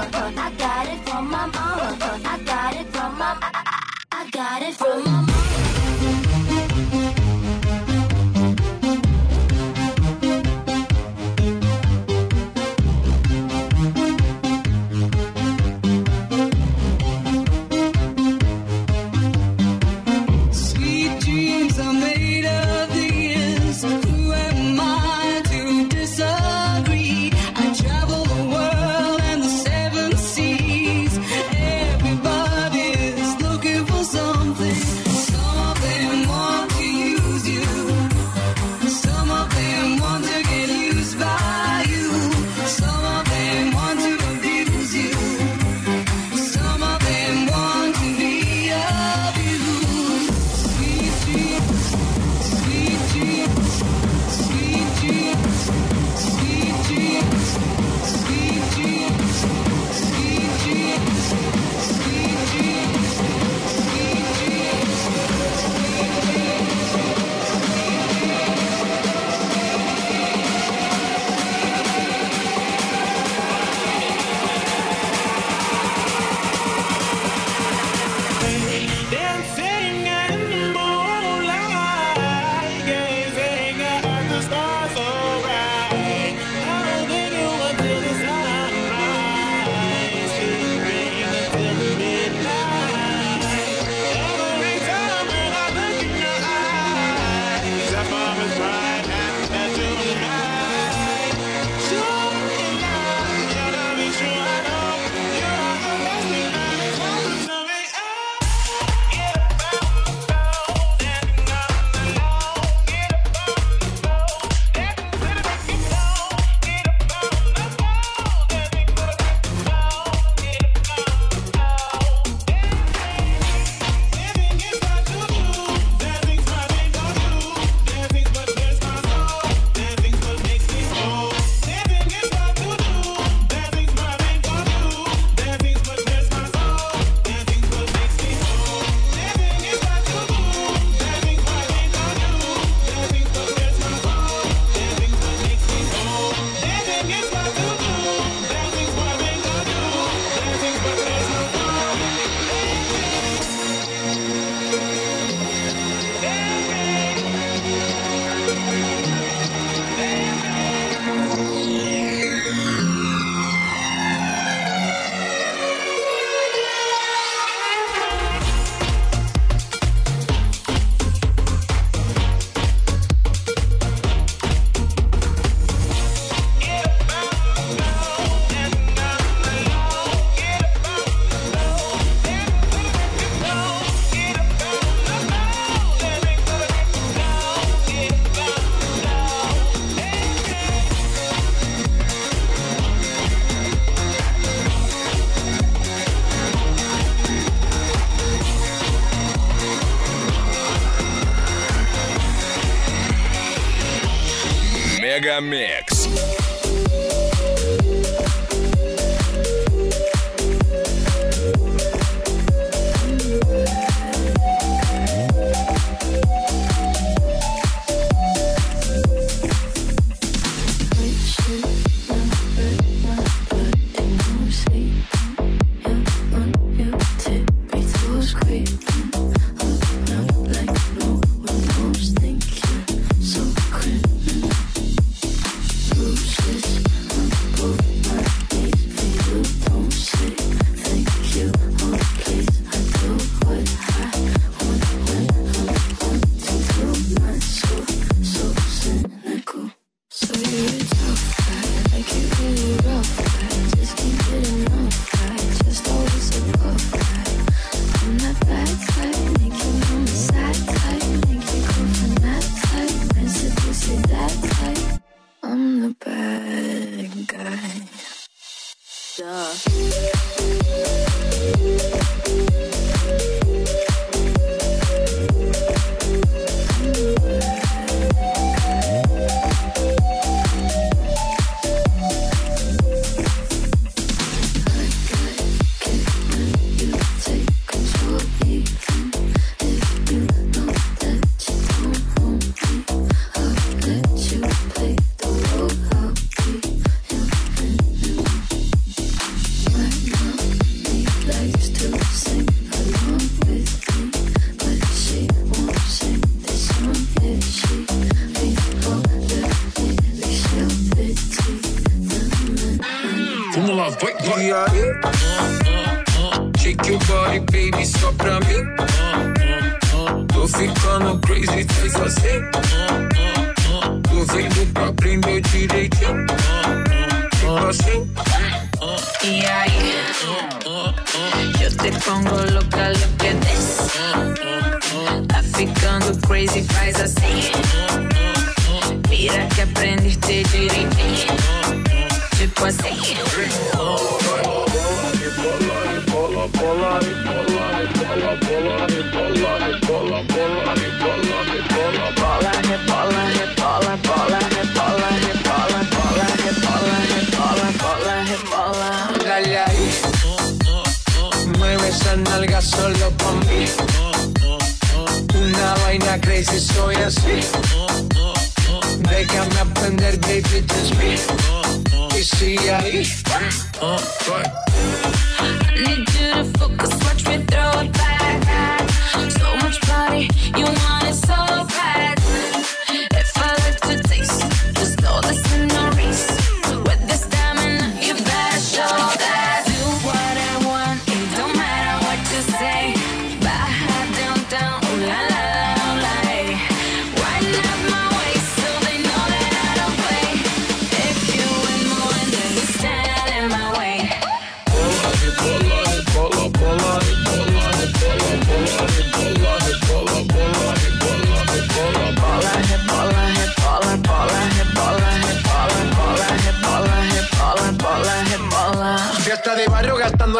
I 0.00 0.52
got 0.56 0.86
it 0.86 1.08
from 1.08 1.28
my 1.28 1.46
mama. 1.46 1.57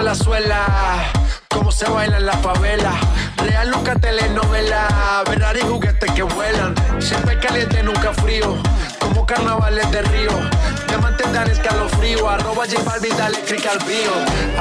la 0.03 0.15
suela. 0.15 1.13
Cómo 1.49 1.73
se 1.73 1.89
baila 1.89 2.19
en 2.19 2.27
la 2.27 2.35
favela. 2.35 2.93
Real 3.37 3.71
nunca 3.71 3.95
telenovela. 3.97 5.23
Ferrari 5.27 5.61
juguetes 5.61 6.11
que 6.13 6.23
vuelan. 6.23 6.75
Siempre 7.01 7.39
caliente, 7.39 7.83
nunca 7.83 8.13
frío. 8.13 8.57
Como 9.01 9.27
carnavales 9.27 9.91
de 9.91 10.03
río. 10.03 10.31
Diamantes 10.87 11.33
dan 11.33 11.51
escalofrío. 11.51 12.29
Arroba 12.29 12.67
J 12.67 12.83
Balvin, 12.85 13.17
dale 13.17 13.41
click 13.41 13.67
al 13.67 13.79
bio. 13.81 14.13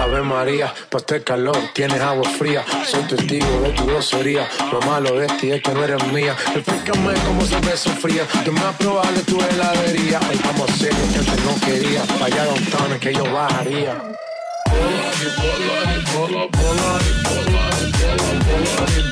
Ave 0.02 0.22
María, 0.22 0.74
pa' 0.90 1.00
este 1.00 1.24
calor 1.24 1.58
tienes 1.74 2.02
agua 2.02 2.28
fría. 2.38 2.64
Soy 2.86 3.04
testigo 3.04 3.62
de 3.62 3.70
tu 3.72 3.86
grosería. 3.86 4.48
Lo 4.72 4.82
malo 4.82 5.20
de 5.20 5.28
este 5.28 5.56
es 5.56 5.62
que 5.62 5.74
no 5.74 5.84
eres 5.84 6.06
mía. 6.12 6.36
Explícame 6.56 7.14
cómo 7.26 7.42
se 7.46 7.60
me 7.62 7.78
sufría. 7.78 8.24
Yo 8.46 8.52
me 8.52 8.62
probable 8.80 9.22
tu 9.22 9.40
heladería. 9.42 10.20
Hoy 10.30 10.40
vamos 10.44 10.70
a 10.70 10.74
hacer 10.74 10.94
lo 10.94 11.24
que 11.24 11.42
no 11.42 11.66
quería. 11.66 12.02
Allá 12.24 12.46
downtown 12.46 13.00
que 13.00 13.14
yo 13.14 13.32
bajaría. 13.32 13.96
bola, 15.26 15.82
rebola, 15.88 16.48
rebola, 17.02 17.64
rebola, 17.74 18.86
rebola. 18.86 19.08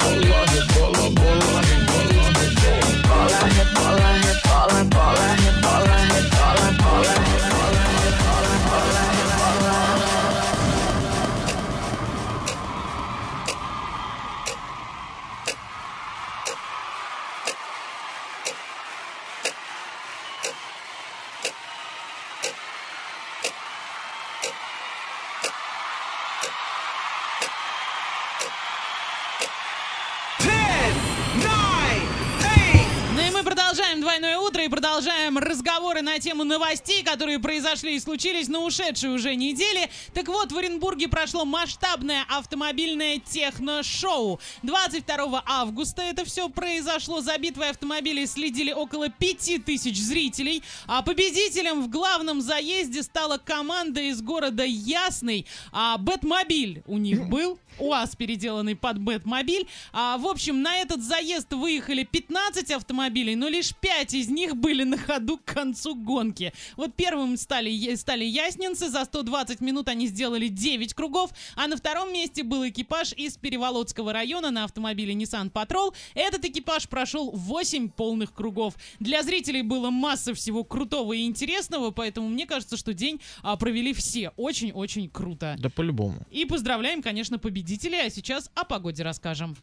И 34.65 34.69
продолжаем 34.69 35.37
разговоры 35.37 36.01
на 36.01 36.19
тему 36.19 36.43
новостей, 36.43 37.03
которые 37.03 37.39
произошли 37.39 37.95
и 37.95 37.99
случились 37.99 38.47
на 38.47 38.59
ушедшей 38.59 39.09
уже 39.09 39.35
неделе. 39.35 39.89
Так 40.13 40.27
вот, 40.27 40.51
в 40.51 40.57
Оренбурге 40.57 41.07
прошло 41.07 41.43
масштабное 41.43 42.23
автомобильное 42.29 43.19
техно-шоу. 43.19 44.39
22 44.61 45.43
августа 45.45 46.03
это 46.03 46.23
все 46.23 46.49
произошло. 46.49 47.21
За 47.21 47.37
битвой 47.37 47.71
автомобилей 47.71 48.27
следили 48.27 48.71
около 48.71 49.09
5000 49.09 49.97
зрителей. 49.97 50.63
А 50.85 51.01
победителем 51.01 51.81
в 51.81 51.89
главном 51.89 52.41
заезде 52.41 53.01
стала 53.01 53.37
команда 53.37 54.01
из 54.01 54.21
города 54.21 54.63
Ясный. 54.63 55.47
А 55.71 55.97
Бэтмобиль 55.97 56.83
у 56.85 56.97
них 56.97 57.25
был. 57.29 57.59
УАЗ, 57.79 58.15
переделанный 58.15 58.75
под 58.75 58.99
Бэтмобиль. 58.99 59.67
А, 59.93 60.17
в 60.17 60.27
общем, 60.27 60.61
на 60.61 60.77
этот 60.77 61.03
заезд 61.03 61.53
выехали 61.53 62.03
15 62.03 62.71
автомобилей, 62.71 63.35
но 63.35 63.47
лишь 63.47 63.75
5 63.75 64.13
из 64.13 64.29
них 64.29 64.55
были 64.55 64.83
на 64.83 64.97
ходу 64.97 65.37
к 65.37 65.45
концу 65.45 65.95
гонки. 65.95 66.53
Вот 66.75 66.93
первым 66.95 67.37
стали, 67.37 67.95
стали 67.95 68.25
яснинцы, 68.25 68.89
за 68.89 69.05
120 69.05 69.61
минут 69.61 69.87
они 69.87 70.07
сделали 70.07 70.47
9 70.47 70.93
кругов, 70.93 71.31
а 71.55 71.67
на 71.67 71.77
втором 71.77 72.13
месте 72.13 72.43
был 72.43 72.67
экипаж 72.67 73.13
из 73.13 73.37
Переволодского 73.37 74.13
района 74.13 74.51
на 74.51 74.63
автомобиле 74.63 75.13
Nissan 75.13 75.51
Patrol. 75.51 75.93
Этот 76.13 76.45
экипаж 76.45 76.87
прошел 76.87 77.31
8 77.31 77.89
полных 77.89 78.33
кругов. 78.33 78.75
Для 78.99 79.23
зрителей 79.23 79.61
было 79.61 79.89
масса 79.89 80.33
всего 80.33 80.63
крутого 80.63 81.13
и 81.13 81.25
интересного, 81.25 81.91
поэтому 81.91 82.29
мне 82.29 82.45
кажется, 82.45 82.77
что 82.77 82.93
день 82.93 83.19
а, 83.43 83.55
провели 83.57 83.93
все 83.93 84.31
очень-очень 84.37 85.09
круто. 85.09 85.55
Да 85.59 85.69
по-любому. 85.69 86.19
И 86.31 86.45
поздравляем, 86.45 87.01
конечно, 87.01 87.39
победителей, 87.65 88.05
а 88.05 88.09
сейчас 88.11 88.51
о 88.53 88.63
погоде 88.63 89.01
расскажем. 89.01 89.57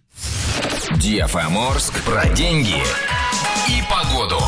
DFM 0.94 1.56
Орск 1.70 2.02
про 2.02 2.28
деньги 2.30 2.82
и 3.68 3.80
погоду. 3.88 4.40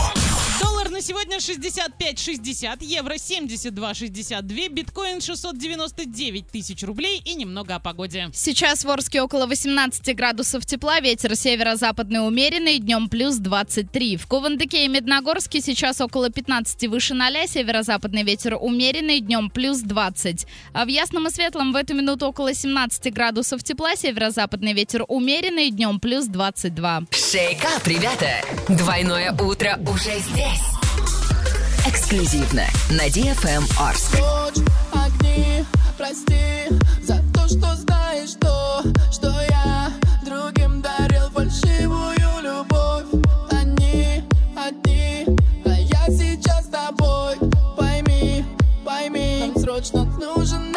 На 0.95 1.03
сегодня 1.03 1.39
65,60, 1.39 2.85
евро 2.85 3.15
72,62, 3.15 4.69
биткоин 4.69 5.21
699 5.21 6.47
тысяч 6.47 6.85
рублей 6.85 7.21
и 7.25 7.35
немного 7.35 7.75
о 7.75 7.81
погоде. 7.81 8.31
Сейчас 8.33 8.85
в 8.85 8.89
Орске 8.89 9.21
около 9.21 9.47
18 9.47 10.15
градусов 10.15 10.65
тепла, 10.65 11.01
ветер 11.01 11.35
северо-западный 11.35 12.25
умеренный, 12.25 12.79
днем 12.79 13.09
плюс 13.09 13.39
23. 13.39 14.17
В 14.19 14.29
Кувандыке 14.29 14.85
и 14.85 14.89
Медногорске 14.89 15.61
сейчас 15.61 16.01
около 16.01 16.31
15 16.31 16.87
выше 16.87 17.15
0, 17.15 17.49
северо-западный 17.49 18.23
ветер 18.23 18.57
умеренный, 18.61 19.19
днем 19.19 19.51
плюс 19.51 19.81
20. 19.81 20.47
А 20.75 20.85
в 20.85 20.89
Ясном 20.89 21.27
и 21.27 21.33
Светлом 21.33 21.73
в 21.73 21.77
эту 21.77 21.95
минуту 21.95 22.29
около 22.29 22.55
17 22.55 23.13
градусов 23.13 23.65
тепла, 23.65 23.97
северо-западный 23.97 24.75
ветер 24.75 25.05
умеренный, 25.09 25.71
днем 25.71 25.99
плюс 25.99 26.27
22. 26.27 27.03
Шейкап, 27.11 27.85
ребята! 27.85 28.45
Двойное 28.69 29.33
утро 29.33 29.77
уже 29.89 30.21
здесь. 30.21 30.84
Эксклюзивно 31.87 32.65
на 32.91 33.09
DFM 33.09 33.63
Орск. 33.79 34.19
Ночь, 34.19 34.65
огни, 34.91 35.65
прости 35.99 36.69
за 37.03 37.23
то, 37.35 37.47
что 37.47 37.77
знаешь 37.77 38.35
то, 38.41 38.83
что 39.13 39.29
я 39.51 39.93
другим 40.25 40.81
дарил 40.81 41.29
фальшивую 41.31 42.41
любовь. 42.43 43.23
Они 43.51 44.25
одни, 44.57 45.27
а 45.67 45.71
я 45.79 46.07
сейчас 46.09 46.65
с 46.65 46.69
тобой. 46.69 47.37
Пойми, 47.77 48.47
пойми, 48.83 49.53
нам 49.55 49.63
срочно 49.63 50.05
нужен 50.05 50.74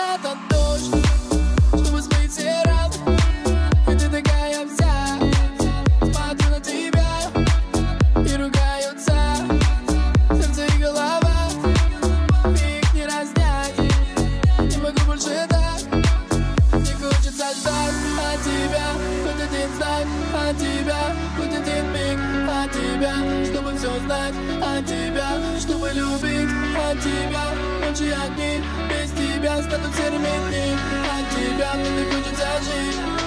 Чтобы 23.97 24.03
все 24.03 24.05
знать 24.05 24.33
от 24.61 24.85
тебя 24.85 25.29
Чтобы 25.59 25.89
любить 25.89 26.49
от 26.77 26.99
тебя. 27.01 27.45
Ночи 27.81 28.11
огни 28.11 28.61
без 28.89 29.11
тебя 29.11 29.61
Станут 29.61 29.95
серыми 29.95 30.27
дни 30.49 30.75
От 31.09 31.29
тебя 31.35 31.73
не 31.75 32.03
хочется 32.11 32.47
жить 32.63 33.26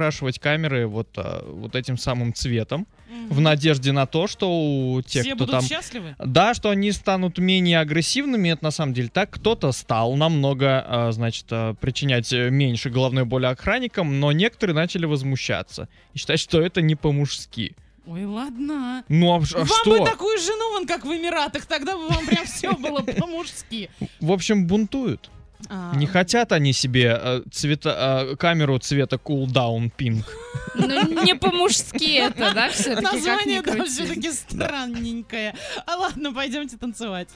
окрашивать 0.00 0.38
камеры 0.38 0.86
вот, 0.86 1.08
а, 1.16 1.44
вот 1.46 1.74
этим 1.76 1.98
самым 1.98 2.32
цветом 2.32 2.86
в 3.28 3.40
надежде 3.40 3.92
на 3.92 4.06
то, 4.06 4.26
что 4.26 4.48
у 4.50 5.02
тех, 5.02 5.22
Все 5.22 5.34
кто 5.34 5.44
будут 5.44 5.60
там... 5.60 5.62
счастливы? 5.62 6.16
Да, 6.18 6.54
что 6.54 6.70
они 6.70 6.90
станут 6.92 7.38
менее 7.38 7.80
агрессивными, 7.80 8.48
это 8.48 8.64
на 8.64 8.70
самом 8.70 8.94
деле 8.94 9.10
так. 9.12 9.30
Кто-то 9.30 9.72
стал 9.72 10.16
намного, 10.16 10.84
а, 10.86 11.12
значит, 11.12 11.46
а, 11.50 11.74
причинять 11.74 12.32
э, 12.32 12.48
меньше 12.48 12.88
головной 12.88 13.26
боли 13.26 13.46
охранникам, 13.46 14.20
но 14.20 14.32
некоторые 14.32 14.74
начали 14.74 15.04
возмущаться 15.04 15.88
и 16.14 16.18
считать, 16.18 16.40
что 16.40 16.62
это 16.62 16.80
не 16.80 16.94
по-мужски. 16.94 17.76
Ой, 18.06 18.24
ладно. 18.24 19.04
Ну 19.08 19.32
а, 19.32 19.36
а 19.36 19.38
вам 19.38 19.44
что? 19.66 19.90
Вам 19.90 20.00
бы 20.00 20.06
такую 20.06 20.38
жену, 20.38 20.72
вон 20.72 20.86
как 20.86 21.04
в 21.04 21.08
Эмиратах, 21.08 21.66
тогда 21.66 21.96
бы 21.96 22.08
вам 22.08 22.24
прям 22.26 22.46
все 22.46 22.72
было 22.72 23.00
по-мужски. 23.00 23.90
В 24.20 24.32
общем, 24.32 24.66
бунтуют. 24.66 25.30
А... 25.68 25.94
Не 25.94 26.06
хотят 26.06 26.52
они 26.52 26.72
себе 26.72 27.18
э, 27.20 27.42
цвета, 27.50 28.26
э, 28.30 28.36
камеру 28.36 28.78
цвета 28.78 29.16
cooldown 29.16 29.90
pink. 29.96 30.24
Ну, 30.74 31.22
не 31.24 31.34
по-мужски 31.34 32.18
это, 32.18 32.52
да, 32.54 32.68
все-таки? 32.70 33.02
Название, 33.02 33.62
да, 33.62 33.84
все-таки 33.84 34.32
странненькое. 34.32 35.54
А 35.86 35.96
ладно, 35.96 36.32
пойдемте 36.32 36.76
танцевать. 36.76 37.28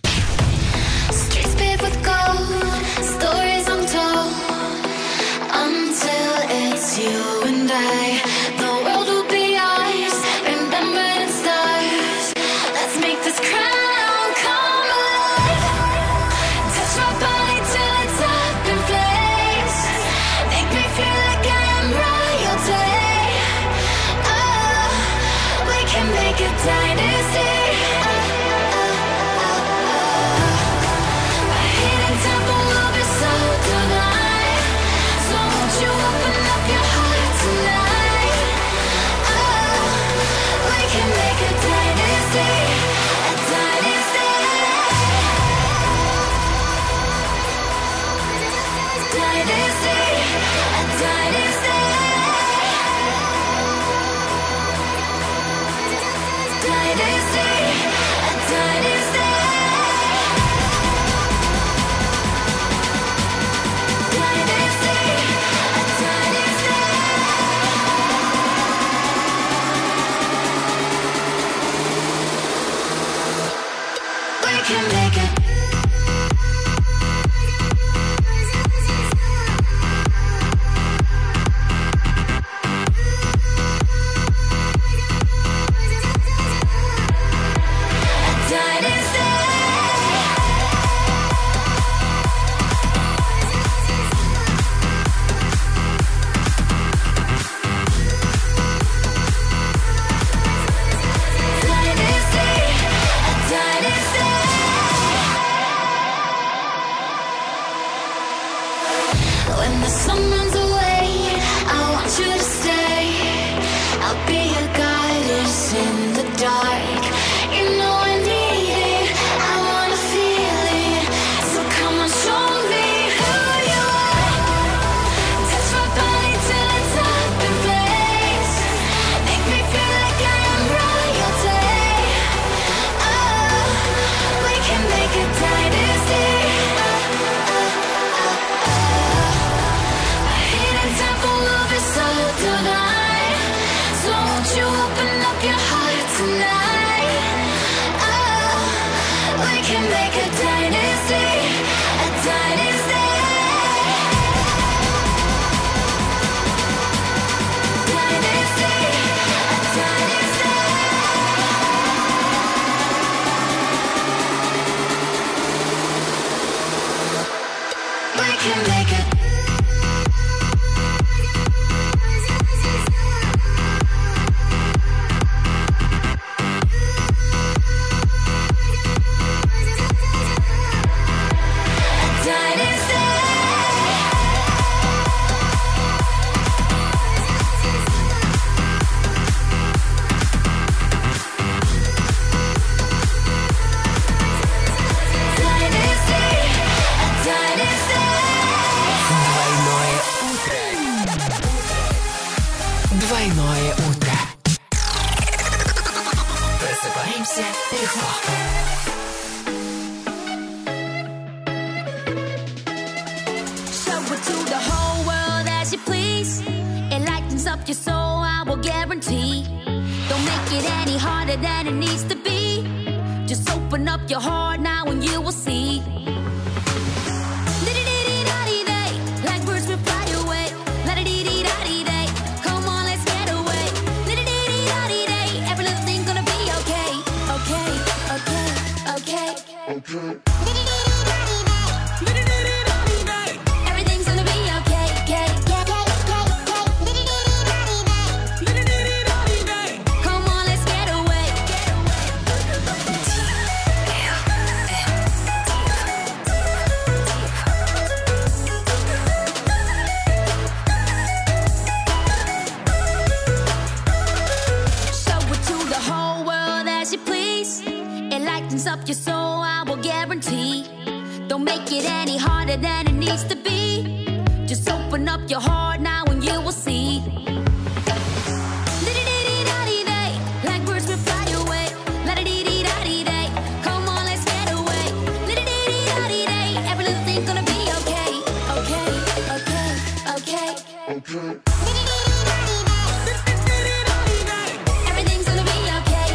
Everything's 294.89 295.27
gonna 295.27 295.44
be 295.44 295.59
okay. 295.78 296.09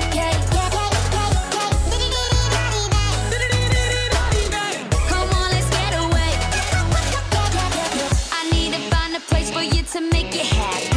Come 5.08 5.30
on, 5.30 5.52
let's 5.52 5.70
get 5.70 5.94
away. 6.04 6.32
I 8.32 8.50
need 8.52 8.74
to 8.74 8.80
find 8.94 9.16
a 9.16 9.20
place 9.22 9.50
for 9.52 9.62
you 9.62 9.84
to 9.84 10.02
make 10.12 10.34
you 10.36 10.42
happy. 10.44 10.89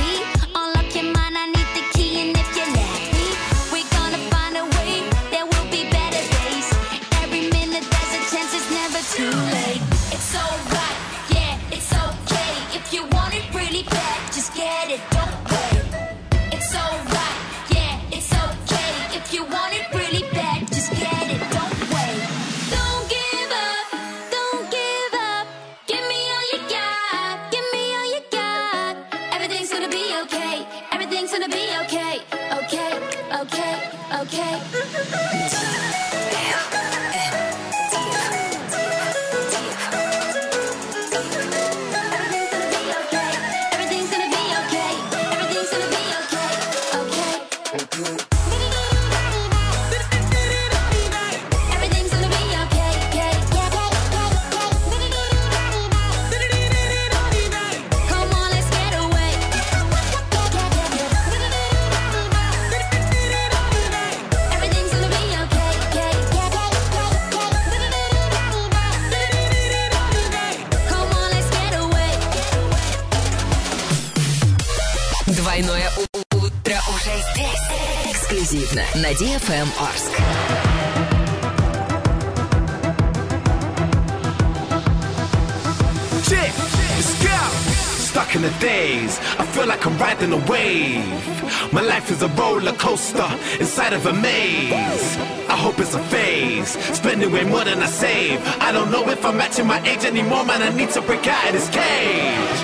life 92.03 92.11
is 92.11 92.23
a 92.23 92.29
roller 92.41 92.73
coaster 92.73 93.31
inside 93.61 93.93
of 93.93 94.05
a 94.07 94.13
maze. 94.13 95.17
I 95.47 95.57
hope 95.57 95.79
it's 95.79 95.95
a 95.95 96.03
phase. 96.11 96.71
Spending 96.99 97.31
way 97.31 97.45
more 97.45 97.65
than 97.65 97.79
I 97.81 97.87
save. 97.87 98.41
I 98.61 98.73
don't 98.73 98.91
know 98.91 99.09
if 99.09 99.25
I'm 99.25 99.37
matching 99.37 99.69
my 99.69 99.79
age 99.87 100.05
anymore, 100.05 100.45
man. 100.45 100.63
I 100.63 100.71
need 100.75 100.91
to 100.99 101.03
break 101.03 101.25
out 101.29 101.47
of 101.47 101.53
this 101.53 101.69
cage. 101.71 102.59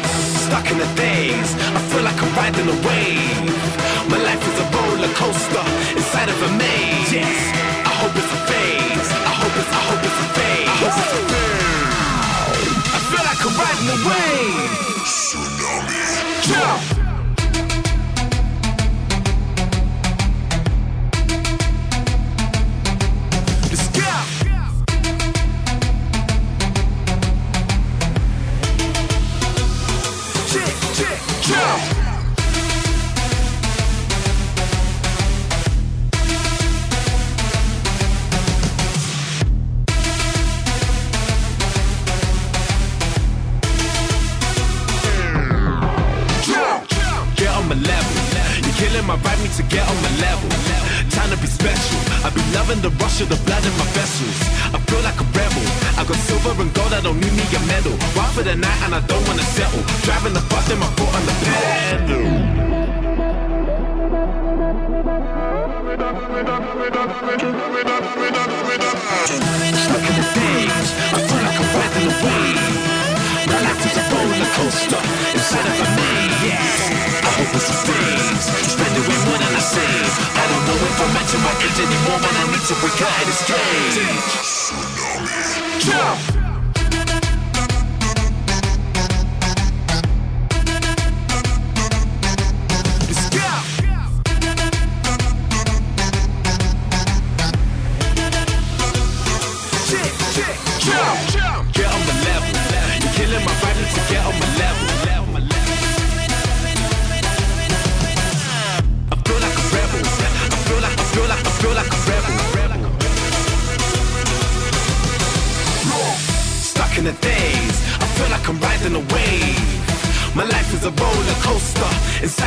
Stuck 0.46 0.66
in 0.72 0.78
the 0.78 0.90
days, 0.96 1.48
I 1.78 1.80
feel 1.90 2.02
like 2.02 2.18
I'm 2.18 2.34
riding 2.34 2.66
a 2.66 2.78
wave. 2.88 3.54
My 4.10 4.18
life 4.28 4.42
is 4.50 4.56
a 4.58 4.66
roller 4.74 5.12
coaster 5.14 5.66
inside 5.94 6.30
of 6.34 6.38
a 6.42 6.50
maze. 6.58 7.12
Yes. 7.14 7.38
I 7.90 7.94
hope 8.00 8.14
it's 8.18 8.32
a 8.38 8.40
phase. 8.50 9.08
I 9.30 9.34
hope 9.38 9.54
it's, 9.60 9.70
I 9.78 9.82
hope 9.86 10.02
it's 10.08 10.18
a 10.18 10.28
phase. 10.34 10.66
I, 10.66 10.82
hope 10.82 10.98
it's 10.98 11.14
a 11.14 11.22
phase. 11.30 11.94
I 12.90 13.00
feel 13.06 13.24
like 13.30 13.40
I'm 13.46 13.54
riding 13.62 13.88
a 13.94 13.98
wave. 14.08 15.06
Tsunami. 15.06 16.02
Jump. 16.42 16.87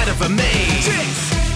Inside 0.02 0.10
of 0.10 0.22
a. 0.22 0.34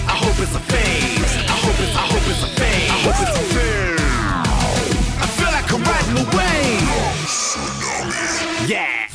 I 0.08 0.18
hope 0.18 0.40
it's 0.40 0.56
a 0.56 0.60
phase. 0.60 1.36
I 1.38 1.58
hope 1.64 1.80
it's, 1.80 1.96
I 1.96 2.06
hope 2.12 2.26
it's 2.30 2.44
a 2.44 2.48
phase. 2.60 2.92
I 2.92 2.98
hope 3.06 3.22
it's 3.22 3.38
a 3.38 3.46
phase. 3.56 4.02
I 5.22 5.28
feel 5.38 5.52
like 5.52 5.70
I'm 5.74 5.84
riding 5.84 6.18
away. 6.28 6.62
Yeah. 8.68 9.08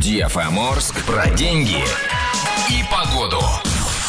DFM 0.00 0.58
Орск 0.58 1.04
про 1.04 1.30
деньги 1.34 1.84
и 2.70 2.82
погоду. 2.90 3.40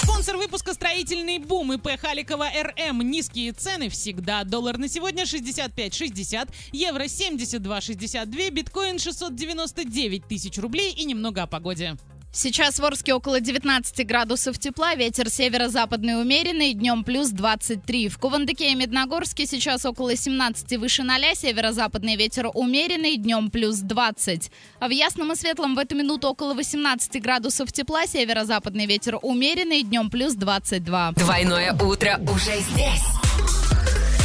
Спонсор 0.04 0.38
выпуска 0.38 0.74
«Строительный 0.74 1.40
бум» 1.40 1.74
ИП 1.74 2.00
Халикова 2.00 2.48
РМ. 2.64 3.02
Низкие 3.02 3.52
цены 3.52 3.90
всегда. 3.90 4.44
Доллар 4.44 4.78
на 4.78 4.88
сегодня 4.88 5.24
65,60, 5.24 6.50
евро 6.72 7.04
72,62, 7.04 8.52
биткоин 8.52 9.00
699 9.00 10.26
тысяч 10.28 10.58
рублей 10.58 10.94
и 10.94 11.06
немного 11.06 11.44
о 11.44 11.48
погоде. 11.48 11.98
Сейчас 12.32 12.80
в 12.80 12.86
Орске 12.86 13.16
около 13.16 13.40
19 13.40 14.06
градусов 14.06 14.60
тепла, 14.60 14.94
ветер 14.94 15.30
северо-западный 15.30 16.22
умеренный, 16.22 16.74
днем 16.74 17.04
плюс 17.04 17.30
23. 17.30 18.08
В 18.08 18.20
Кувандыке 18.20 18.72
и 18.72 18.76
Медногорске 18.76 19.48
сейчас 19.48 19.84
около 19.84 20.16
17 20.16 20.78
выше 20.78 21.02
0, 21.02 21.36
северо-западный 21.36 22.16
ветер 22.16 22.48
умеренный, 22.54 23.18
днем 23.18 23.50
плюс 23.50 23.78
20. 23.78 24.52
А 24.80 24.88
в 24.88 24.92
Ясном 24.92 25.32
и 25.32 25.36
Светлом 25.36 25.74
в 25.74 25.80
эту 25.80 25.96
минуту 25.96 26.28
около 26.28 26.54
18 26.54 27.20
градусов 27.20 27.72
тепла, 27.72 28.06
северо-западный 28.06 28.86
ветер 28.86 29.18
умеренный, 29.22 29.82
днем 29.82 30.12
плюс 30.12 30.36
22. 30.36 31.14
Двойное 31.14 31.74
утро 31.74 32.22
уже 32.32 32.60
здесь. 32.60 33.04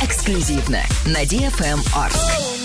Эксклюзивно 0.03 0.83
на 1.07 1.25
DFM 1.25 1.81
Орск. 1.97 2.64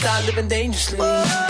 Start 0.00 0.24
living 0.24 0.48
dangerously. 0.48 1.49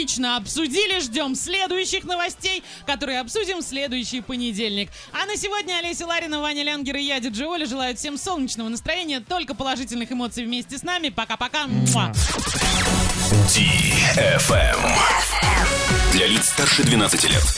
Отлично 0.00 0.36
обсудили. 0.36 0.98
Ждем 1.00 1.34
следующих 1.34 2.04
новостей, 2.04 2.62
которые 2.86 3.20
обсудим 3.20 3.58
в 3.58 3.62
следующий 3.62 4.22
понедельник. 4.22 4.88
А 5.12 5.26
на 5.26 5.36
сегодня 5.36 5.74
Олеся 5.74 6.06
Ларина, 6.06 6.40
Ваня 6.40 6.62
Лянгер 6.62 6.96
и 6.96 7.02
я, 7.02 7.20
Диджи 7.20 7.46
Оля, 7.46 7.66
желают 7.66 7.98
всем 7.98 8.16
солнечного 8.16 8.70
настроения, 8.70 9.20
только 9.20 9.54
положительных 9.54 10.10
эмоций 10.10 10.46
вместе 10.46 10.78
с 10.78 10.82
нами. 10.82 11.10
Пока-пока. 11.10 11.66
DFM. 13.50 14.90
Для 16.12 16.26
лиц 16.28 16.48
старше 16.48 16.82
12 16.82 17.24
лет. 17.24 17.54